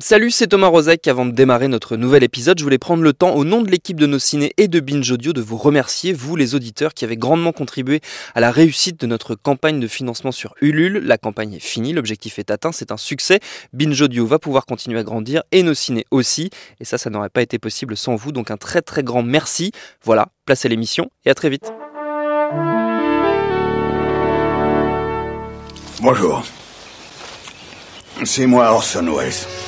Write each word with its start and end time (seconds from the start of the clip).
Salut, 0.00 0.30
c'est 0.30 0.46
Thomas 0.46 0.68
Rozek. 0.68 1.08
Avant 1.08 1.26
de 1.26 1.32
démarrer 1.32 1.66
notre 1.66 1.96
nouvel 1.96 2.22
épisode, 2.22 2.56
je 2.56 2.62
voulais 2.62 2.78
prendre 2.78 3.02
le 3.02 3.12
temps, 3.12 3.34
au 3.34 3.44
nom 3.44 3.62
de 3.62 3.68
l'équipe 3.68 3.98
de 3.98 4.06
nos 4.06 4.20
ciné 4.20 4.52
et 4.56 4.68
de 4.68 4.78
Binge 4.78 5.10
Audio, 5.10 5.32
de 5.32 5.40
vous 5.40 5.56
remercier, 5.56 6.12
vous 6.12 6.36
les 6.36 6.54
auditeurs, 6.54 6.94
qui 6.94 7.04
avez 7.04 7.16
grandement 7.16 7.50
contribué 7.50 8.00
à 8.36 8.40
la 8.40 8.52
réussite 8.52 9.00
de 9.00 9.08
notre 9.08 9.34
campagne 9.34 9.80
de 9.80 9.88
financement 9.88 10.30
sur 10.30 10.54
Ulule. 10.60 10.98
La 11.04 11.18
campagne 11.18 11.54
est 11.54 11.58
finie, 11.58 11.92
l'objectif 11.92 12.38
est 12.38 12.52
atteint, 12.52 12.70
c'est 12.70 12.92
un 12.92 12.96
succès. 12.96 13.40
Binge 13.72 14.00
Audio 14.00 14.24
va 14.24 14.38
pouvoir 14.38 14.66
continuer 14.66 15.00
à 15.00 15.02
grandir 15.02 15.42
et 15.50 15.64
nos 15.64 15.74
ciné 15.74 16.04
aussi. 16.12 16.50
Et 16.78 16.84
ça, 16.84 16.96
ça 16.96 17.10
n'aurait 17.10 17.28
pas 17.28 17.42
été 17.42 17.58
possible 17.58 17.96
sans 17.96 18.14
vous. 18.14 18.30
Donc 18.30 18.52
un 18.52 18.56
très 18.56 18.82
très 18.82 19.02
grand 19.02 19.24
merci. 19.24 19.72
Voilà, 20.04 20.28
placez 20.44 20.68
l'émission 20.68 21.10
et 21.24 21.30
à 21.30 21.34
très 21.34 21.50
vite. 21.50 21.72
Bonjour. 26.00 26.44
C'est 28.22 28.46
moi 28.46 28.70
Orson 28.70 29.12
Welles. 29.16 29.67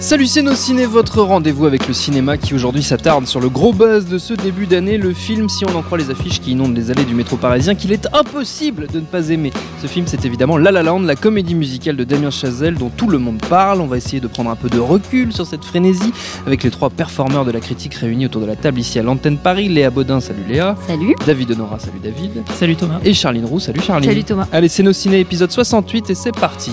Salut 0.00 0.26
c'est 0.26 0.40
nos 0.40 0.54
ciné, 0.54 0.86
votre 0.86 1.20
rendez-vous 1.20 1.66
avec 1.66 1.86
le 1.86 1.92
cinéma 1.92 2.38
qui 2.38 2.54
aujourd'hui 2.54 2.82
s'attarde 2.82 3.26
sur 3.26 3.38
le 3.38 3.50
gros 3.50 3.74
buzz 3.74 4.06
de 4.06 4.16
ce 4.16 4.32
début 4.32 4.66
d'année, 4.66 4.96
le 4.96 5.12
film 5.12 5.50
si 5.50 5.66
on 5.66 5.74
en 5.76 5.82
croit 5.82 5.98
les 5.98 6.10
affiches 6.10 6.40
qui 6.40 6.52
inondent 6.52 6.74
les 6.74 6.90
allées 6.90 7.04
du 7.04 7.14
métro 7.14 7.36
parisien 7.36 7.74
qu'il 7.74 7.92
est 7.92 8.08
impossible 8.14 8.86
de 8.86 9.00
ne 9.00 9.04
pas 9.04 9.28
aimer. 9.28 9.52
Ce 9.82 9.86
film 9.86 10.06
c'est 10.06 10.24
évidemment 10.24 10.56
La 10.56 10.72
La 10.72 10.82
Land, 10.82 11.00
la 11.00 11.16
comédie 11.16 11.54
musicale 11.54 11.96
de 11.96 12.04
Damien 12.04 12.30
Chazelle 12.30 12.76
dont 12.76 12.88
tout 12.88 13.08
le 13.08 13.18
monde 13.18 13.42
parle. 13.50 13.82
On 13.82 13.86
va 13.86 13.98
essayer 13.98 14.20
de 14.20 14.26
prendre 14.26 14.48
un 14.48 14.56
peu 14.56 14.70
de 14.70 14.78
recul 14.78 15.34
sur 15.34 15.46
cette 15.46 15.66
frénésie 15.66 16.12
avec 16.46 16.62
les 16.62 16.70
trois 16.70 16.88
performeurs 16.88 17.44
de 17.44 17.50
la 17.52 17.60
critique 17.60 17.92
réunis 17.92 18.24
autour 18.24 18.40
de 18.40 18.46
la 18.46 18.56
table 18.56 18.80
ici 18.80 18.98
à 18.98 19.02
l'antenne 19.02 19.36
Paris. 19.36 19.68
Léa 19.68 19.90
Baudin, 19.90 20.20
salut 20.20 20.44
Léa. 20.48 20.76
Salut. 20.86 21.14
David 21.26 21.52
Honora, 21.52 21.78
salut 21.78 22.00
David. 22.02 22.42
Salut 22.58 22.76
Thomas. 22.76 23.00
Et 23.04 23.12
Charline 23.12 23.44
Roux, 23.44 23.60
salut 23.60 23.82
Charline. 23.82 24.08
Salut 24.08 24.24
Thomas. 24.24 24.48
Allez 24.50 24.68
c'est 24.68 24.82
nos 24.82 24.94
ciné 24.94 25.20
épisode 25.20 25.52
68 25.52 26.08
et 26.08 26.14
c'est 26.14 26.32
parti. 26.32 26.70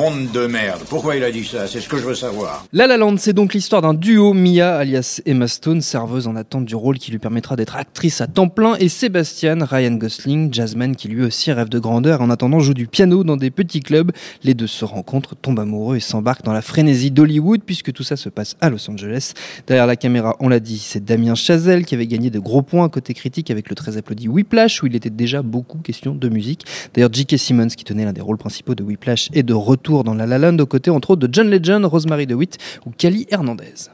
Monde 0.00 0.30
de 0.32 0.46
merde. 0.46 0.80
Pourquoi 0.88 1.16
il 1.16 1.24
a 1.24 1.30
dit 1.30 1.44
ça? 1.44 1.66
C'est 1.66 1.82
ce 1.82 1.86
que 1.86 1.98
je 1.98 2.04
veux 2.04 2.14
savoir. 2.14 2.64
La 2.72 2.86
La 2.86 2.96
Land, 2.96 3.16
c'est 3.18 3.34
donc 3.34 3.52
l'histoire 3.52 3.82
d'un 3.82 3.92
duo, 3.92 4.32
Mia 4.32 4.76
alias 4.76 5.20
Emma 5.26 5.46
Stone, 5.46 5.82
serveuse 5.82 6.26
en 6.26 6.36
attente 6.36 6.64
du 6.64 6.74
rôle 6.74 6.96
qui 6.96 7.10
lui 7.10 7.18
permettra 7.18 7.54
d'être 7.54 7.76
actrice 7.76 8.22
à 8.22 8.26
temps 8.26 8.48
plein, 8.48 8.76
et 8.76 8.88
Sébastien, 8.88 9.62
Ryan 9.62 9.92
Gosling, 9.96 10.54
jazzman 10.54 10.96
qui 10.96 11.08
lui 11.08 11.22
aussi 11.22 11.52
rêve 11.52 11.68
de 11.68 11.78
grandeur, 11.78 12.22
en 12.22 12.30
attendant 12.30 12.60
joue 12.60 12.72
du 12.72 12.86
piano 12.86 13.24
dans 13.24 13.36
des 13.36 13.50
petits 13.50 13.80
clubs. 13.80 14.10
Les 14.42 14.54
deux 14.54 14.66
se 14.66 14.86
rencontrent, 14.86 15.36
tombent 15.36 15.60
amoureux 15.60 15.96
et 15.96 16.00
s'embarquent 16.00 16.44
dans 16.44 16.54
la 16.54 16.62
frénésie 16.62 17.10
d'Hollywood, 17.10 17.60
puisque 17.66 17.92
tout 17.92 18.02
ça 18.02 18.16
se 18.16 18.30
passe 18.30 18.56
à 18.62 18.70
Los 18.70 18.90
Angeles. 18.90 19.34
Derrière 19.66 19.86
la 19.86 19.96
caméra, 19.96 20.34
on 20.40 20.48
l'a 20.48 20.60
dit, 20.60 20.78
c'est 20.78 21.04
Damien 21.04 21.34
Chazelle 21.34 21.84
qui 21.84 21.94
avait 21.94 22.06
gagné 22.06 22.30
de 22.30 22.38
gros 22.38 22.62
points 22.62 22.88
côté 22.88 23.12
critique 23.12 23.50
avec 23.50 23.68
le 23.68 23.74
très 23.74 23.98
applaudi 23.98 24.28
Whiplash, 24.28 24.82
où 24.82 24.86
il 24.86 24.96
était 24.96 25.10
déjà 25.10 25.42
beaucoup 25.42 25.76
question 25.76 26.14
de 26.14 26.28
musique. 26.30 26.64
D'ailleurs, 26.94 27.12
J.K. 27.12 27.36
Simmons, 27.36 27.68
qui 27.68 27.84
tenait 27.84 28.06
l'un 28.06 28.14
des 28.14 28.22
rôles 28.22 28.38
principaux 28.38 28.74
de 28.74 28.82
Whiplash, 28.82 29.28
est 29.34 29.42
de 29.42 29.52
retour 29.52 29.89
dans 29.90 30.14
La 30.14 30.26
La 30.26 30.38
Land 30.38 30.58
aux 30.58 30.66
côtés 30.66 30.90
entre 30.90 31.10
autres 31.10 31.26
de 31.26 31.32
John 31.32 31.50
Legend, 31.50 31.84
Rosemary 31.84 32.26
DeWitt 32.26 32.58
ou 32.86 32.90
Cali 32.96 33.26
Hernandez. 33.30 33.90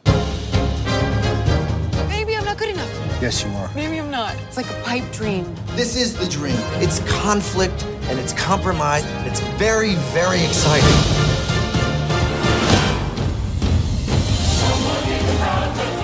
Maybe 2.08 2.32
I'm 2.32 2.44
not 2.44 2.56
good 2.58 2.68
enough. 2.68 2.86
Yes, 3.22 3.42
you 3.42 3.48
are. 3.56 3.70
Maybe 3.74 3.96
I'm 3.98 4.10
not. 4.10 4.34
It's 4.46 4.56
like 4.56 4.66
a 4.70 4.82
pipe 4.84 5.04
dream. 5.12 5.44
This 5.76 5.96
is 5.96 6.14
the 6.14 6.28
dream. 6.28 6.56
It's 6.80 7.00
conflict 7.24 7.84
and 8.10 8.18
it's 8.18 8.34
compromise. 8.34 9.04
It's 9.26 9.40
very, 9.58 9.96
very 10.12 10.44
exciting. 10.44 10.84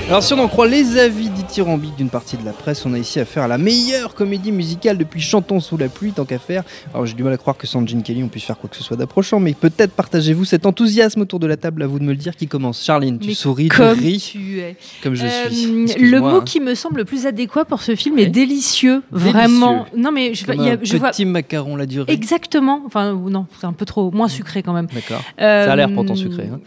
Alors 0.08 0.22
si 0.22 0.34
on 0.34 0.40
en 0.40 0.48
croit 0.48 0.66
les 0.66 0.98
avis 0.98 1.30
dithyrambiques 1.52 1.96
d'une 1.96 2.08
partie 2.08 2.38
de 2.38 2.44
la 2.46 2.52
presse, 2.52 2.86
on 2.86 2.94
a 2.94 2.98
ici 2.98 3.20
affaire 3.20 3.42
à 3.42 3.48
la 3.48 3.58
meilleure 3.58 4.14
comédie 4.14 4.52
musicale 4.52 4.96
depuis 4.96 5.20
Chantons 5.20 5.60
sous 5.60 5.76
la 5.76 5.88
pluie, 5.90 6.12
tant 6.12 6.24
qu'à 6.24 6.38
faire. 6.38 6.62
Alors 6.94 7.04
j'ai 7.04 7.12
du 7.12 7.22
mal 7.22 7.34
à 7.34 7.36
croire 7.36 7.58
que 7.58 7.66
sans 7.66 7.86
Gene 7.86 8.02
Kelly 8.02 8.22
on 8.22 8.28
puisse 8.28 8.44
faire 8.44 8.56
quoi 8.56 8.70
que 8.70 8.76
ce 8.76 8.82
soit 8.82 8.96
d'approchant, 8.96 9.38
mais 9.38 9.52
peut-être 9.52 9.92
partagez-vous 9.92 10.46
cet 10.46 10.64
enthousiasme 10.64 11.20
autour 11.20 11.40
de 11.40 11.46
la 11.46 11.58
table, 11.58 11.82
à 11.82 11.86
vous 11.86 11.98
de 11.98 12.04
me 12.04 12.12
le 12.12 12.16
dire 12.16 12.36
qui 12.36 12.46
commence. 12.48 12.82
Charline, 12.82 13.18
tu 13.18 13.28
Mais 13.28 13.34
souris, 13.34 13.68
tu 13.68 13.82
ris, 13.82 14.18
tu 14.32 14.60
es. 14.60 14.76
comme 15.02 15.14
je 15.14 15.26
Euh, 15.26 15.50
suis. 15.50 16.00
le 16.10 16.20
mot 16.20 16.26
hein. 16.38 16.42
qui 16.46 16.58
me 16.58 16.74
semble 16.74 16.96
le 17.00 17.04
plus 17.04 17.26
adéquat 17.26 17.66
pour 17.66 17.82
ce 17.82 17.94
film 17.96 18.14
Oui. 18.14 18.22
est 18.22 18.26
délicieux, 18.28 19.02
Délicieux. 19.12 19.30
vraiment. 19.32 19.84
Non 19.94 20.10
mais 20.10 20.32
je, 20.32 20.46
Comme 20.46 20.56
y 20.64 20.70
a- 20.70 20.72
un 20.72 20.78
je 20.82 20.96
vois 20.96 21.10
petit 21.10 21.26
macaron 21.26 21.76
la 21.76 21.84
durée. 21.84 22.10
exactement. 22.10 22.80
Enfin 22.86 23.12
non, 23.12 23.44
c'est 23.60 23.66
un 23.66 23.74
peu 23.74 23.84
trop 23.84 24.10
moins 24.10 24.28
sucré 24.28 24.62
quand 24.62 24.72
même. 24.72 24.86
D'accord. 24.86 25.22
Euh, 25.38 25.66
Ça 25.66 25.72
a 25.72 25.76
l'air 25.76 25.92
pourtant 25.92 26.14
sucré. 26.16 26.48
hein. 26.50 26.60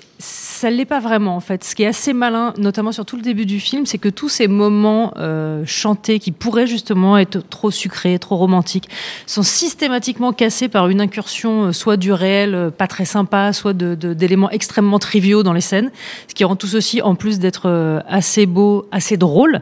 Ça 0.56 0.70
l'est 0.70 0.86
pas 0.86 1.02
vraiment 1.02 1.36
en 1.36 1.42
fait. 1.42 1.66
Ce 1.66 1.76
qui 1.76 1.84
est 1.84 1.88
assez 1.88 2.14
malin, 2.14 2.54
notamment 2.58 2.94
sur 2.94 3.06
tout 3.06 3.18
le 3.18 3.22
début 3.22 3.46
du 3.46 3.60
film, 3.60 3.86
c'est 3.86 3.98
que 3.98 4.08
tous 4.08 4.30
ces 4.30 4.48
moments 4.48 5.12
euh, 5.18 5.64
chantés 5.66 6.18
qui 6.18 6.32
pourraient 6.32 6.66
justement 6.66 7.18
être 7.18 7.40
trop 7.50 7.72
sucrés, 7.72 8.18
trop 8.20 8.38
romantiques, 8.38 8.88
sont 9.28 9.44
systématiquement 9.44 10.32
cassés 10.32 10.70
par 10.70 10.88
une 10.88 11.02
incursion 11.02 11.66
euh, 11.66 11.72
soit 11.74 11.98
du 11.98 12.14
réel 12.14 12.56
euh, 12.56 12.70
pas 12.72 12.88
très 12.88 13.04
sympa, 13.04 13.52
soit 13.52 13.74
de- 13.74 13.96
de- 13.96 14.14
d'éléments 14.14 14.50
extrêmement 14.50 14.98
triviaux 14.98 15.44
dans 15.44 15.52
les 15.52 15.60
scènes, 15.60 15.92
ce 16.30 16.34
qui 16.34 16.46
rend 16.46 16.56
tout 16.56 16.68
ceci 16.68 17.02
en 17.02 17.16
plus 17.16 17.38
d'être 17.40 17.64
euh, 17.68 18.00
assez 18.08 18.46
beau, 18.46 18.88
assez 18.94 19.18
drôle. 19.18 19.62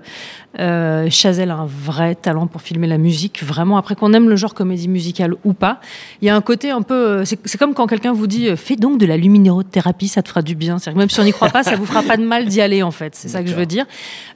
Euh, 0.59 1.09
Chazelle 1.09 1.49
a 1.49 1.55
un 1.55 1.65
vrai 1.65 2.13
talent 2.13 2.45
pour 2.45 2.61
filmer 2.61 2.85
la 2.85 2.99
musique, 2.99 3.41
vraiment. 3.43 3.77
Après 3.77 3.95
qu'on 3.95 4.13
aime 4.13 4.29
le 4.29 4.35
genre 4.35 4.53
comédie 4.53 4.87
musicale 4.87 5.33
ou 5.43 5.53
pas, 5.53 5.79
il 6.21 6.27
y 6.27 6.29
a 6.29 6.35
un 6.35 6.41
côté 6.41 6.69
un 6.69 6.83
peu. 6.83 7.23
C'est 7.25 7.57
comme 7.57 7.73
quand 7.73 7.87
quelqu'un 7.87 8.13
vous 8.13 8.27
dit 8.27 8.55
fais 8.55 8.75
donc 8.75 8.99
de 8.99 9.07
la 9.07 9.17
luminérothérapie, 9.17 10.07
ça 10.07 10.21
te 10.21 10.27
fera 10.29 10.43
du 10.43 10.53
bien. 10.53 10.77
C'est-à-dire 10.83 10.99
même 10.99 11.09
si 11.09 11.19
on 11.19 11.23
n'y 11.23 11.31
croit 11.31 11.49
pas, 11.49 11.63
ça 11.63 11.75
vous 11.75 11.85
fera 11.85 12.03
pas 12.03 12.17
de 12.17 12.23
mal 12.23 12.45
d'y 12.45 12.59
aller 12.59 12.83
en 12.83 12.91
fait. 12.91 13.16
C'est 13.16 13.29
ça 13.29 13.41
que 13.41 13.49
je 13.49 13.55
veux 13.55 13.66
dire. 13.66 13.85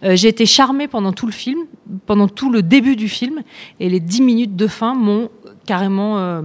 Euh, 0.04 0.16
J'ai 0.16 0.30
été 0.30 0.46
charmée 0.46 0.88
pendant 0.88 1.12
tout 1.12 1.26
le 1.26 1.34
film, 1.34 1.60
pendant 2.06 2.28
tout 2.30 2.50
le 2.50 2.62
début 2.62 2.96
du 2.96 3.10
film, 3.10 3.42
et 3.82 3.90
les 3.90 4.00
dix 4.00 4.22
minutes 4.22 4.56
de 4.56 4.68
fin 4.68 4.96
m'ont 4.96 5.30
carrément 5.66 6.20
euh, 6.20 6.42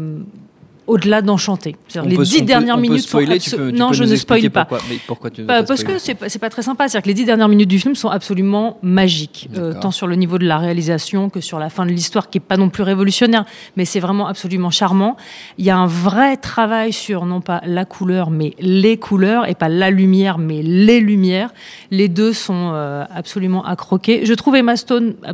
au-delà 0.86 1.22
d'enchanté. 1.22 1.76
On 1.96 2.02
Les 2.02 2.16
dix 2.16 2.42
dernières 2.42 2.76
minutes 2.76 3.02
spoiler, 3.02 3.38
sont 3.38 3.50
tu 3.50 3.56
peux- 3.56 3.62
abso- 3.68 3.72
tu 3.72 3.78
non, 3.78 3.88
peux 3.88 3.94
je 3.94 4.04
ne 4.04 4.16
spoil 4.16 4.50
pas. 4.50 4.64
Pourquoi, 4.64 4.86
mais 4.90 4.98
pourquoi 5.06 5.30
tu 5.30 5.40
veux 5.42 5.46
Bah, 5.46 5.60
pas 5.60 5.66
parce 5.66 5.84
que 5.84 5.98
c'est 5.98 6.14
pas, 6.14 6.26
pas 6.28 6.50
très 6.50 6.62
sympa. 6.62 6.88
C'est-à-dire 6.88 7.02
que 7.04 7.08
les 7.08 7.14
dix 7.14 7.24
dernières 7.24 7.48
minutes 7.48 7.68
du 7.68 7.78
film 7.78 7.94
sont 7.94 8.08
absolument 8.08 8.78
magiques, 8.82 9.48
euh, 9.56 9.74
tant 9.80 9.90
sur 9.92 10.06
le 10.06 10.16
niveau 10.16 10.38
de 10.38 10.44
la 10.46 10.58
réalisation 10.58 11.30
que 11.30 11.40
sur 11.40 11.58
la 11.58 11.70
fin 11.70 11.86
de 11.86 11.90
l'histoire, 11.92 12.30
qui 12.30 12.38
est 12.38 12.40
pas 12.40 12.56
non 12.56 12.68
plus 12.68 12.82
révolutionnaire, 12.82 13.44
mais 13.76 13.84
c'est 13.84 14.00
vraiment 14.00 14.26
absolument 14.26 14.70
charmant. 14.70 15.16
Il 15.58 15.64
y 15.64 15.70
a 15.70 15.76
un 15.76 15.86
vrai 15.86 16.36
travail 16.36 16.92
sur 16.92 17.26
non 17.26 17.40
pas 17.40 17.60
la 17.64 17.84
couleur, 17.84 18.30
mais 18.30 18.54
les 18.58 18.96
couleurs, 18.96 19.48
et 19.48 19.54
pas 19.54 19.68
la 19.68 19.90
lumière, 19.90 20.38
mais 20.38 20.62
les 20.62 21.00
lumières. 21.00 21.50
Les 21.90 22.08
deux 22.08 22.32
sont 22.32 22.70
euh, 22.74 23.04
absolument 23.14 23.64
à 23.64 23.76
croquer. 23.76 24.26
Je 24.26 24.34
trouve 24.34 24.56
Emma 24.56 24.76
Stone 24.76 25.14
euh, 25.26 25.32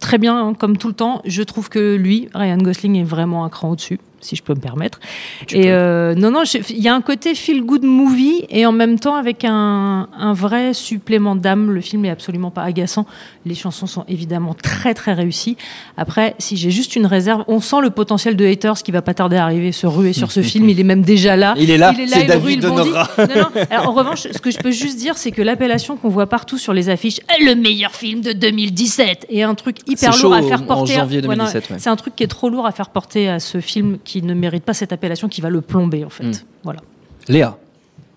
très 0.00 0.18
bien, 0.18 0.36
hein, 0.38 0.54
comme 0.54 0.76
tout 0.76 0.88
le 0.88 0.94
temps. 0.94 1.20
Je 1.24 1.42
trouve 1.42 1.68
que 1.68 1.96
lui, 1.96 2.28
Ryan 2.34 2.58
Gosling, 2.58 2.96
est 2.96 3.04
vraiment 3.04 3.44
un 3.44 3.48
cran 3.48 3.70
au-dessus, 3.70 3.98
si 4.26 4.36
je 4.36 4.42
peux 4.42 4.54
me 4.54 4.60
permettre. 4.60 5.00
Tu 5.46 5.56
et 5.56 5.70
euh, 5.70 6.14
non, 6.14 6.30
non, 6.30 6.42
il 6.44 6.82
y 6.82 6.88
a 6.88 6.94
un 6.94 7.00
côté 7.00 7.34
feel 7.34 7.62
good 7.62 7.84
movie 7.84 8.44
et 8.50 8.66
en 8.66 8.72
même 8.72 8.98
temps 8.98 9.14
avec 9.14 9.44
un, 9.44 10.08
un 10.18 10.32
vrai 10.32 10.74
supplément 10.74 11.36
d'âme. 11.36 11.70
Le 11.70 11.80
film 11.80 12.04
est 12.04 12.10
absolument 12.10 12.50
pas 12.50 12.62
agaçant. 12.62 13.06
Les 13.44 13.54
chansons 13.54 13.86
sont 13.86 14.04
évidemment 14.08 14.54
très 14.54 14.94
très 14.94 15.12
réussies. 15.12 15.56
Après, 15.96 16.34
si 16.38 16.56
j'ai 16.56 16.70
juste 16.70 16.96
une 16.96 17.06
réserve, 17.06 17.44
on 17.46 17.60
sent 17.60 17.80
le 17.82 17.90
potentiel 17.90 18.36
de 18.36 18.44
haters 18.44 18.82
qui 18.82 18.90
va 18.90 19.02
pas 19.02 19.14
tarder 19.14 19.36
à 19.36 19.44
arriver, 19.44 19.72
se 19.72 19.86
ruer 19.86 20.12
sur 20.12 20.32
ce 20.32 20.42
film. 20.50 20.68
Il 20.68 20.80
est 20.80 20.84
même 20.84 21.02
déjà 21.02 21.36
là. 21.36 21.54
Il 21.58 21.70
est 21.70 21.78
là, 21.78 21.92
c'est 21.94 22.22
il 22.22 22.26
David 22.26 22.62
le. 22.62 22.68
Honora. 22.68 23.08
Non, 23.18 23.26
non. 23.36 23.62
Alors, 23.70 23.88
en 23.88 23.92
revanche, 23.92 24.26
ce 24.30 24.38
que 24.38 24.50
je 24.50 24.58
peux 24.58 24.72
juste 24.72 24.98
dire, 24.98 25.16
c'est 25.16 25.30
que 25.30 25.42
l'appellation 25.42 25.96
qu'on 25.96 26.08
voit 26.08 26.26
partout 26.26 26.58
sur 26.58 26.72
les 26.72 26.88
affiches, 26.88 27.20
le 27.40 27.54
meilleur 27.54 27.92
film 27.92 28.20
de 28.20 28.32
2017, 28.32 29.26
est 29.30 29.42
un 29.42 29.54
truc 29.54 29.76
hyper 29.86 30.14
C'est 30.14 30.22
lourd 30.22 30.34
à 30.34 30.42
faire 30.42 30.66
porter. 30.66 30.94
janvier 30.94 31.20
Ouais, 31.20 31.36
non, 31.36 31.44
2017, 31.44 31.70
ouais. 31.70 31.76
C'est 31.78 31.90
un 31.90 31.96
truc 31.96 32.16
qui 32.16 32.24
est 32.24 32.28
trop 32.28 32.48
lourd 32.48 32.66
à 32.66 32.72
faire 32.72 32.90
porter 32.90 33.28
à 33.28 33.40
ce 33.40 33.60
film 33.60 33.98
qui 34.04 34.15
ne 34.24 34.34
mérite 34.34 34.64
pas 34.64 34.74
cette 34.74 34.92
appellation, 34.92 35.28
qui 35.28 35.40
va 35.40 35.50
le 35.50 35.60
plomber 35.60 36.04
en 36.04 36.10
fait. 36.10 36.24
Mm. 36.24 36.32
Voilà. 36.64 36.80
Léa. 37.28 37.58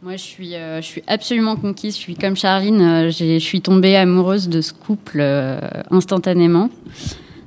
Moi, 0.01 0.13
je 0.13 0.21
suis, 0.23 0.55
euh, 0.55 0.77
je 0.81 0.85
suis 0.85 1.03
absolument 1.07 1.57
conquise. 1.57 1.95
Je 1.95 1.99
suis 1.99 2.15
comme 2.15 2.37
Charline. 2.37 2.79
euh, 2.81 3.09
j'ai- 3.09 3.37
je 3.39 3.43
suis 3.45 3.59
tombée 3.59 3.97
amoureuse 3.97 4.47
de 4.47 4.61
ce 4.61 4.71
couple 4.71 5.17
euh, 5.19 5.59
instantanément. 5.91 6.69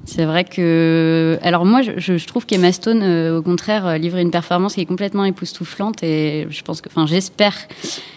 C'est 0.05 0.25
vrai 0.25 0.45
que. 0.45 1.39
Alors, 1.43 1.65
moi, 1.65 1.81
je, 1.83 2.17
je 2.17 2.27
trouve 2.27 2.45
qu'Emma 2.45 2.73
Stone, 2.73 3.03
euh, 3.03 3.39
au 3.39 3.43
contraire, 3.43 3.87
euh, 3.87 3.99
livre 3.99 4.19
une 4.19 4.31
performance 4.31 4.75
qui 4.75 4.81
est 4.81 4.87
complètement 4.87 5.25
époustouflante 5.25 6.03
et 6.03 6.47
je 6.51 6.63
pense 6.63 6.81
que. 6.81 6.89
Enfin, 6.89 7.07
j'espère 7.07 7.55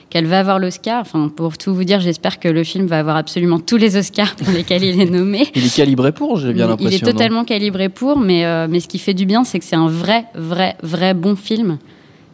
qu'elle 0.10 0.26
va 0.26 0.40
avoir 0.40 0.58
l'Oscar. 0.58 1.02
Enfin, 1.02 1.30
pour 1.30 1.58
tout 1.58 1.76
vous 1.76 1.84
dire, 1.84 2.00
j'espère 2.00 2.40
que 2.40 2.48
le 2.48 2.64
film 2.64 2.88
va 2.88 3.00
avoir 3.00 3.18
absolument 3.18 3.60
tous 3.60 3.78
les 3.78 3.98
Oscars 3.98 4.36
pour 4.36 4.52
lesquels 4.52 4.84
il 4.84 5.00
est 5.00 5.10
nommé. 5.10 5.48
Il 5.54 5.66
est 5.66 5.76
calibré 5.76 6.12
pour, 6.12 6.38
j'ai 6.38 6.54
bien 6.54 6.68
l'impression. 6.68 6.98
Il 6.98 7.04
est 7.08 7.12
totalement 7.12 7.44
calibré 7.44 7.90
pour, 7.90 8.20
mais, 8.20 8.46
euh, 8.46 8.68
mais 8.70 8.80
ce 8.80 8.88
qui 8.88 8.98
fait 8.98 9.14
du 9.14 9.26
bien, 9.26 9.44
c'est 9.44 9.60
que 9.60 9.66
c'est 9.66 9.76
un 9.76 9.88
vrai, 9.88 10.26
vrai, 10.34 10.76
vrai 10.82 11.14
bon 11.14 11.36
film. 11.36 11.78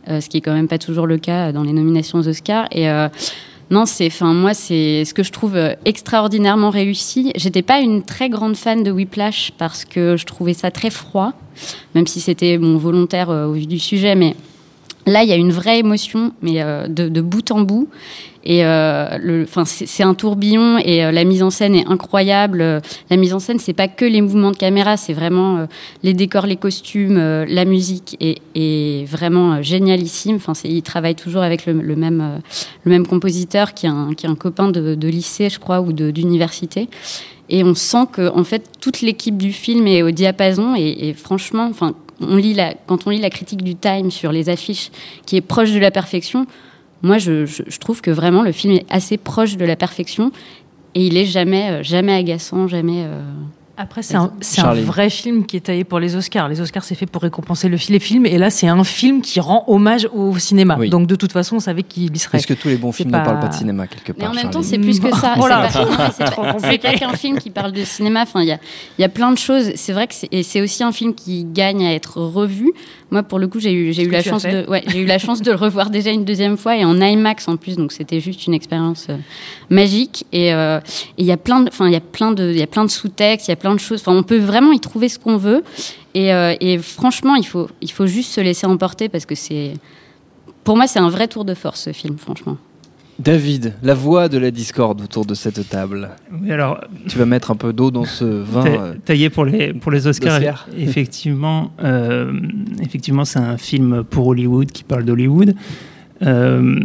Euh, 0.08 0.20
ce 0.22 0.30
qui 0.30 0.38
est 0.38 0.42
quand 0.42 0.54
même 0.54 0.68
pas 0.68 0.80
toujours 0.80 1.06
le 1.06 1.18
cas 1.18 1.52
dans 1.52 1.64
les 1.64 1.74
nominations 1.74 2.20
aux 2.20 2.28
Oscars. 2.28 2.68
Et 2.72 2.88
non, 3.72 3.86
c'est, 3.86 4.08
enfin, 4.08 4.34
moi, 4.34 4.54
c'est 4.54 5.06
ce 5.06 5.14
que 5.14 5.24
je 5.24 5.32
trouve 5.32 5.56
euh, 5.56 5.74
extraordinairement 5.86 6.70
réussi. 6.70 7.32
J'étais 7.38 7.62
pas 7.62 7.80
une 7.80 8.04
très 8.04 8.30
grande 8.30 8.58
fan 8.58 8.84
de 8.84 8.92
Whiplash 8.92 9.54
parce 9.58 9.86
que 9.86 10.18
je 10.18 10.26
trouvais 10.26 10.54
ça 10.54 10.72
très 10.72 10.90
froid, 10.90 11.32
même 11.96 12.06
si 12.06 12.20
c'était 12.20 12.58
mon 12.58 12.78
volontaire 12.78 13.30
euh, 13.30 13.48
au 13.48 13.54
vu 13.54 13.68
du 13.68 13.80
sujet, 13.80 14.14
mais 14.14 14.36
Là, 15.08 15.24
il 15.24 15.30
y 15.30 15.34
a 15.34 15.36
une 15.36 15.52
vraie 15.52 15.80
émotion, 15.80 16.32
mais 16.42 16.62
euh, 16.62 16.88
de, 16.88 17.22
bout 17.22 17.52
en 17.52 17.62
bout. 17.62 17.88
Et 18.44 18.66
euh, 18.66 19.46
c'est 19.66 20.02
un 20.02 20.16
tourbillon 20.16 20.80
et 20.80 21.06
euh, 21.06 21.12
la 21.12 21.24
mise 21.26 21.44
en 21.44 21.52
scène 21.52 21.76
est 21.76 21.86
incroyable. 21.88 22.82
La 23.12 23.18
mise 23.18 23.36
en 23.36 23.40
scène, 23.40 23.60
c'est 23.60 23.74
pas 23.74 23.88
que 23.88 24.04
les 24.04 24.20
mouvements 24.22 24.50
de 24.50 24.58
caméra, 24.58 24.98
c'est 24.98 25.14
vraiment 25.14 25.68
les 26.02 26.14
décors, 26.14 26.48
les 26.48 26.56
costumes, 26.56 27.18
la 27.18 27.66
musique 27.66 28.18
est, 28.20 29.06
vraiment 29.06 29.62
génialissime. 29.62 30.38
Enfin, 30.38 30.54
il 30.64 30.82
travaille 30.82 31.16
toujours 31.16 31.44
avec 31.44 31.68
le, 31.68 31.74
même 31.96 33.08
compositeur 33.08 33.76
qui 33.76 33.86
est 33.86 33.90
un 33.90 34.36
copain 34.36 34.70
de, 34.70 35.08
lycée, 35.08 35.50
je 35.50 35.60
crois, 35.60 35.82
ou 35.82 35.94
d'université. 35.94 36.90
Et 37.50 37.64
on 37.64 37.76
sent 37.76 38.06
que 38.14 38.30
en 38.30 38.46
fait 38.46 38.64
toute 38.80 39.02
l'équipe 39.02 39.38
du 39.38 39.52
film 39.52 39.86
est 39.86 40.04
au 40.04 40.12
diapason 40.12 40.74
et, 40.76 41.10
et 41.10 41.14
franchement, 41.14 41.68
enfin, 41.70 41.94
quand 42.88 43.08
on 43.08 43.10
lit 43.10 43.20
la 43.20 43.30
critique 43.30 43.64
du 43.64 43.76
Time 43.76 44.12
sur 44.12 44.32
les 44.32 44.50
affiches, 44.50 44.92
qui 45.26 45.38
est 45.38 45.42
proche 45.42 45.72
de 45.72 45.80
la 45.80 45.92
perfection, 45.92 46.46
moi 47.02 47.18
je 47.18 47.78
trouve 47.80 48.02
que 48.02 48.12
vraiment 48.12 48.42
le 48.44 48.52
film 48.52 48.74
est 48.74 48.86
assez 48.90 49.18
proche 49.18 49.58
de 49.58 49.66
la 49.66 49.76
perfection 49.76 50.32
et 50.96 51.06
il 51.08 51.18
est 51.18 51.26
jamais 51.26 51.70
euh, 51.72 51.84
jamais 51.84 52.14
agaçant, 52.14 52.68
jamais. 52.68 53.04
euh, 53.06 53.22
Après, 53.82 54.04
c'est 54.04 54.16
un, 54.16 54.32
c'est 54.42 54.62
un 54.62 54.66
Charlie. 54.66 54.84
vrai 54.84 55.10
film 55.10 55.46
qui 55.46 55.58
est 55.58 55.62
taillé 55.62 55.84
pour 55.84 56.00
les 56.00 56.16
Oscars. 56.16 56.48
Les 56.50 56.62
Oscars, 56.62 56.84
c'est 56.84 56.94
fait 56.96 57.08
pour 57.08 57.22
récompenser 57.24 57.68
le 57.68 57.78
les 57.90 58.00
films. 58.00 58.26
Et 58.28 58.38
là, 58.38 58.50
c'est 58.52 58.68
un 58.68 58.84
film 58.84 59.22
qui 59.22 59.40
rend 59.40 59.64
hommage 59.68 60.08
au 60.14 60.38
cinéma. 60.38 60.76
Oui. 60.80 60.90
Donc, 60.90 61.08
de 61.08 61.16
toute 61.16 61.32
façon, 61.32 61.56
on 61.56 61.60
savait 61.60 61.82
qu'il 61.84 62.16
y 62.16 62.20
serait. 62.20 62.38
Parce 62.38 62.46
que 62.46 62.54
tous 62.54 62.68
les 62.68 62.78
bons 62.78 62.92
C'est 62.92 62.98
films 62.98 63.12
pas- 63.12 63.20
ne 63.22 63.26
parlent 63.26 63.40
pas 63.40 63.48
de 63.48 63.54
cinéma 63.56 63.88
quelque 63.88 64.12
Mais 64.16 64.24
part. 64.26 64.32
en 64.32 64.36
même 64.36 64.50
temps, 64.52 64.62
c'est 64.62 64.78
plus 64.78 65.00
que 65.00 65.10
ça. 65.16 65.34
Oh 65.40 65.48
là. 65.48 65.68
C'est 65.72 65.80
pas- 65.80 65.86
non, 65.86 65.92
mais 65.98 66.10
c'est 66.16 66.36
pas- 66.36 66.58
c'est 66.60 66.78
pas 66.78 66.94
qu'un 66.94 67.14
film 67.14 67.40
qui 67.40 67.50
parle 67.50 67.72
de 67.72 67.84
cinéma. 67.84 68.22
Enfin, 68.22 68.42
il 68.42 68.48
y 68.50 68.52
a, 68.52 68.60
y 69.00 69.04
a 69.04 69.10
plein 69.10 69.32
de 69.32 69.38
choses. 69.38 69.72
C'est 69.76 69.94
vrai 69.94 70.06
que 70.08 70.14
c'est, 70.14 70.28
et 70.32 70.44
c'est 70.44 70.62
aussi 70.62 70.84
un 70.84 70.92
film 70.92 71.14
qui 71.16 71.44
gagne 71.46 71.86
à 71.86 71.94
être 71.94 72.18
revu. 72.22 72.72
Moi, 73.12 73.24
pour 73.24 73.40
le 73.40 73.48
coup, 73.50 73.60
j'ai 73.60 73.74
eu, 73.74 73.92
j'ai 73.92 74.04
eu 74.04 74.10
la 74.10 74.24
chance 74.24 74.44
de, 74.44 74.66
ouais, 74.70 74.84
j'ai 74.88 75.00
eu 75.00 75.06
la 75.06 75.20
chance 75.20 75.42
de 75.42 75.52
le 75.52 75.58
revoir 75.58 75.90
déjà 75.90 76.12
une 76.12 76.24
deuxième 76.24 76.56
fois 76.56 76.78
et 76.78 76.86
en 76.86 77.00
IMAX 77.02 77.50
en 77.50 77.58
plus. 77.58 77.76
Donc, 77.76 77.92
c'était 77.92 78.22
juste 78.22 78.48
une 78.48 78.54
expérience 78.54 79.08
euh, 79.10 79.18
magique. 79.70 80.26
Et 80.32 80.54
euh, 80.54 80.80
et 81.18 81.24
il 81.24 81.26
y 81.26 81.32
a 81.34 81.38
plein 81.38 81.60
de, 81.60 81.68
enfin, 81.68 81.88
il 81.88 81.94
y 81.94 81.98
a 81.98 82.02
plein 82.02 82.32
de, 82.32 82.50
il 82.50 82.58
y 82.58 82.62
a 82.62 82.68
plein 82.68 82.86
de 82.86 82.90
sous-textes, 82.90 83.50
il 83.50 83.52
y 83.52 83.54
a 83.54 83.58
plein 83.58 83.74
de 83.74 83.80
choses. 83.80 84.00
Enfin, 84.00 84.16
on 84.16 84.24
peut 84.24 84.38
vraiment 84.40 84.72
y 84.72 84.80
trouver 84.80 85.10
ce 85.10 85.20
qu'on 85.20 85.36
veut. 85.36 85.62
Et, 86.14 86.34
euh, 86.34 86.56
et 86.62 86.78
franchement, 86.78 87.36
il 87.36 87.46
faut, 87.46 87.70
il 87.82 87.92
faut 87.92 88.08
juste 88.08 88.32
se 88.32 88.40
laisser 88.40 88.66
emporter 88.66 89.10
parce 89.10 89.26
que 89.26 89.36
c'est, 89.36 89.74
pour 90.64 90.78
moi, 90.78 90.88
c'est 90.88 91.00
un 91.00 91.10
vrai 91.10 91.28
tour 91.28 91.44
de 91.44 91.54
force 91.54 91.82
ce 91.82 91.92
film, 91.92 92.18
franchement. 92.18 92.58
David, 93.24 93.74
la 93.84 93.94
voix 93.94 94.30
de 94.30 94.38
la 94.38 94.52
discorde 94.52 95.02
autour 95.02 95.26
de 95.26 95.34
cette 95.34 95.68
table. 95.70 96.10
Oui, 96.42 96.52
alors, 96.52 96.82
Tu 97.08 97.18
vas 97.18 97.26
mettre 97.26 97.52
un 97.52 97.56
peu 97.56 97.72
d'eau 97.74 97.92
dans 97.92 98.06
ce 98.06 98.26
vin. 98.26 98.64
ta- 98.64 98.70
euh, 98.70 98.94
taillé 99.06 99.30
pour 99.30 99.46
les, 99.46 99.74
pour 99.74 99.92
les 99.92 100.08
Oscars, 100.08 100.68
effectivement, 100.78 101.72
euh, 101.84 102.32
effectivement 102.82 103.26
c'est 103.26 103.40
un 103.40 103.58
film 103.58 104.04
pour 104.10 104.28
Hollywood 104.28 104.72
qui 104.72 104.84
parle 104.84 105.04
d'Hollywood. 105.06 105.54
Euh, 106.24 106.76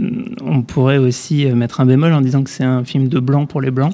on 0.44 0.62
pourrait 0.62 0.98
aussi 0.98 1.46
mettre 1.46 1.80
un 1.80 1.86
bémol 1.86 2.12
en 2.12 2.20
disant 2.20 2.42
que 2.42 2.50
c'est 2.50 2.64
un 2.64 2.84
film 2.84 3.08
de 3.08 3.18
blanc 3.20 3.46
pour 3.46 3.60
les 3.60 3.70
blancs. 3.70 3.92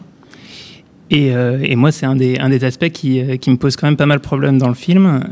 Et, 1.10 1.26
et 1.26 1.76
moi, 1.76 1.92
c'est 1.92 2.06
un 2.06 2.16
des, 2.16 2.38
un 2.38 2.48
des 2.48 2.64
aspects 2.64 2.88
qui, 2.88 3.36
qui 3.38 3.50
me 3.50 3.56
pose 3.56 3.76
quand 3.76 3.86
même 3.86 3.98
pas 3.98 4.06
mal 4.06 4.16
de 4.16 4.22
problèmes 4.22 4.56
dans 4.56 4.68
le 4.68 4.74
film, 4.74 5.22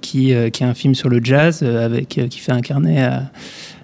qui, 0.00 0.32
qui 0.52 0.62
est 0.62 0.66
un 0.66 0.74
film 0.74 0.94
sur 0.94 1.08
le 1.08 1.18
jazz, 1.20 1.64
avec, 1.64 2.06
qui 2.06 2.38
fait 2.38 2.52
incarner 2.52 3.02
à 3.02 3.32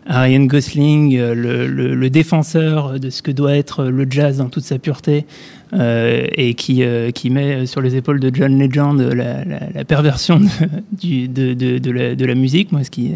Ryan 0.09 0.45
Gosling, 0.45 1.17
euh, 1.17 1.35
le, 1.35 2.11
défenseur 2.11 3.01
de 3.01 3.11
ce 3.11 3.23
que 3.23 3.31
doit 3.31 3.57
être 3.57 3.85
le 3.85 4.07
jazz 4.09 4.39
dans 4.39 4.49
toute 4.49 4.63
sa 4.63 4.79
pureté, 4.79 5.27
euh, 5.73 6.27
et 6.35 6.55
qui, 6.55 6.85
euh, 6.85 7.11
met 7.31 7.67
sur 7.67 7.81
les 7.81 7.97
épaules 7.97 8.21
de 8.21 8.31
John 8.33 8.59
Legend 8.59 9.01
la, 9.01 9.85
perversion 9.85 10.41
de, 10.41 12.25
la, 12.25 12.35
musique, 12.35 12.73
moi, 12.73 12.85
ce 12.85 12.91
qui, 12.91 13.13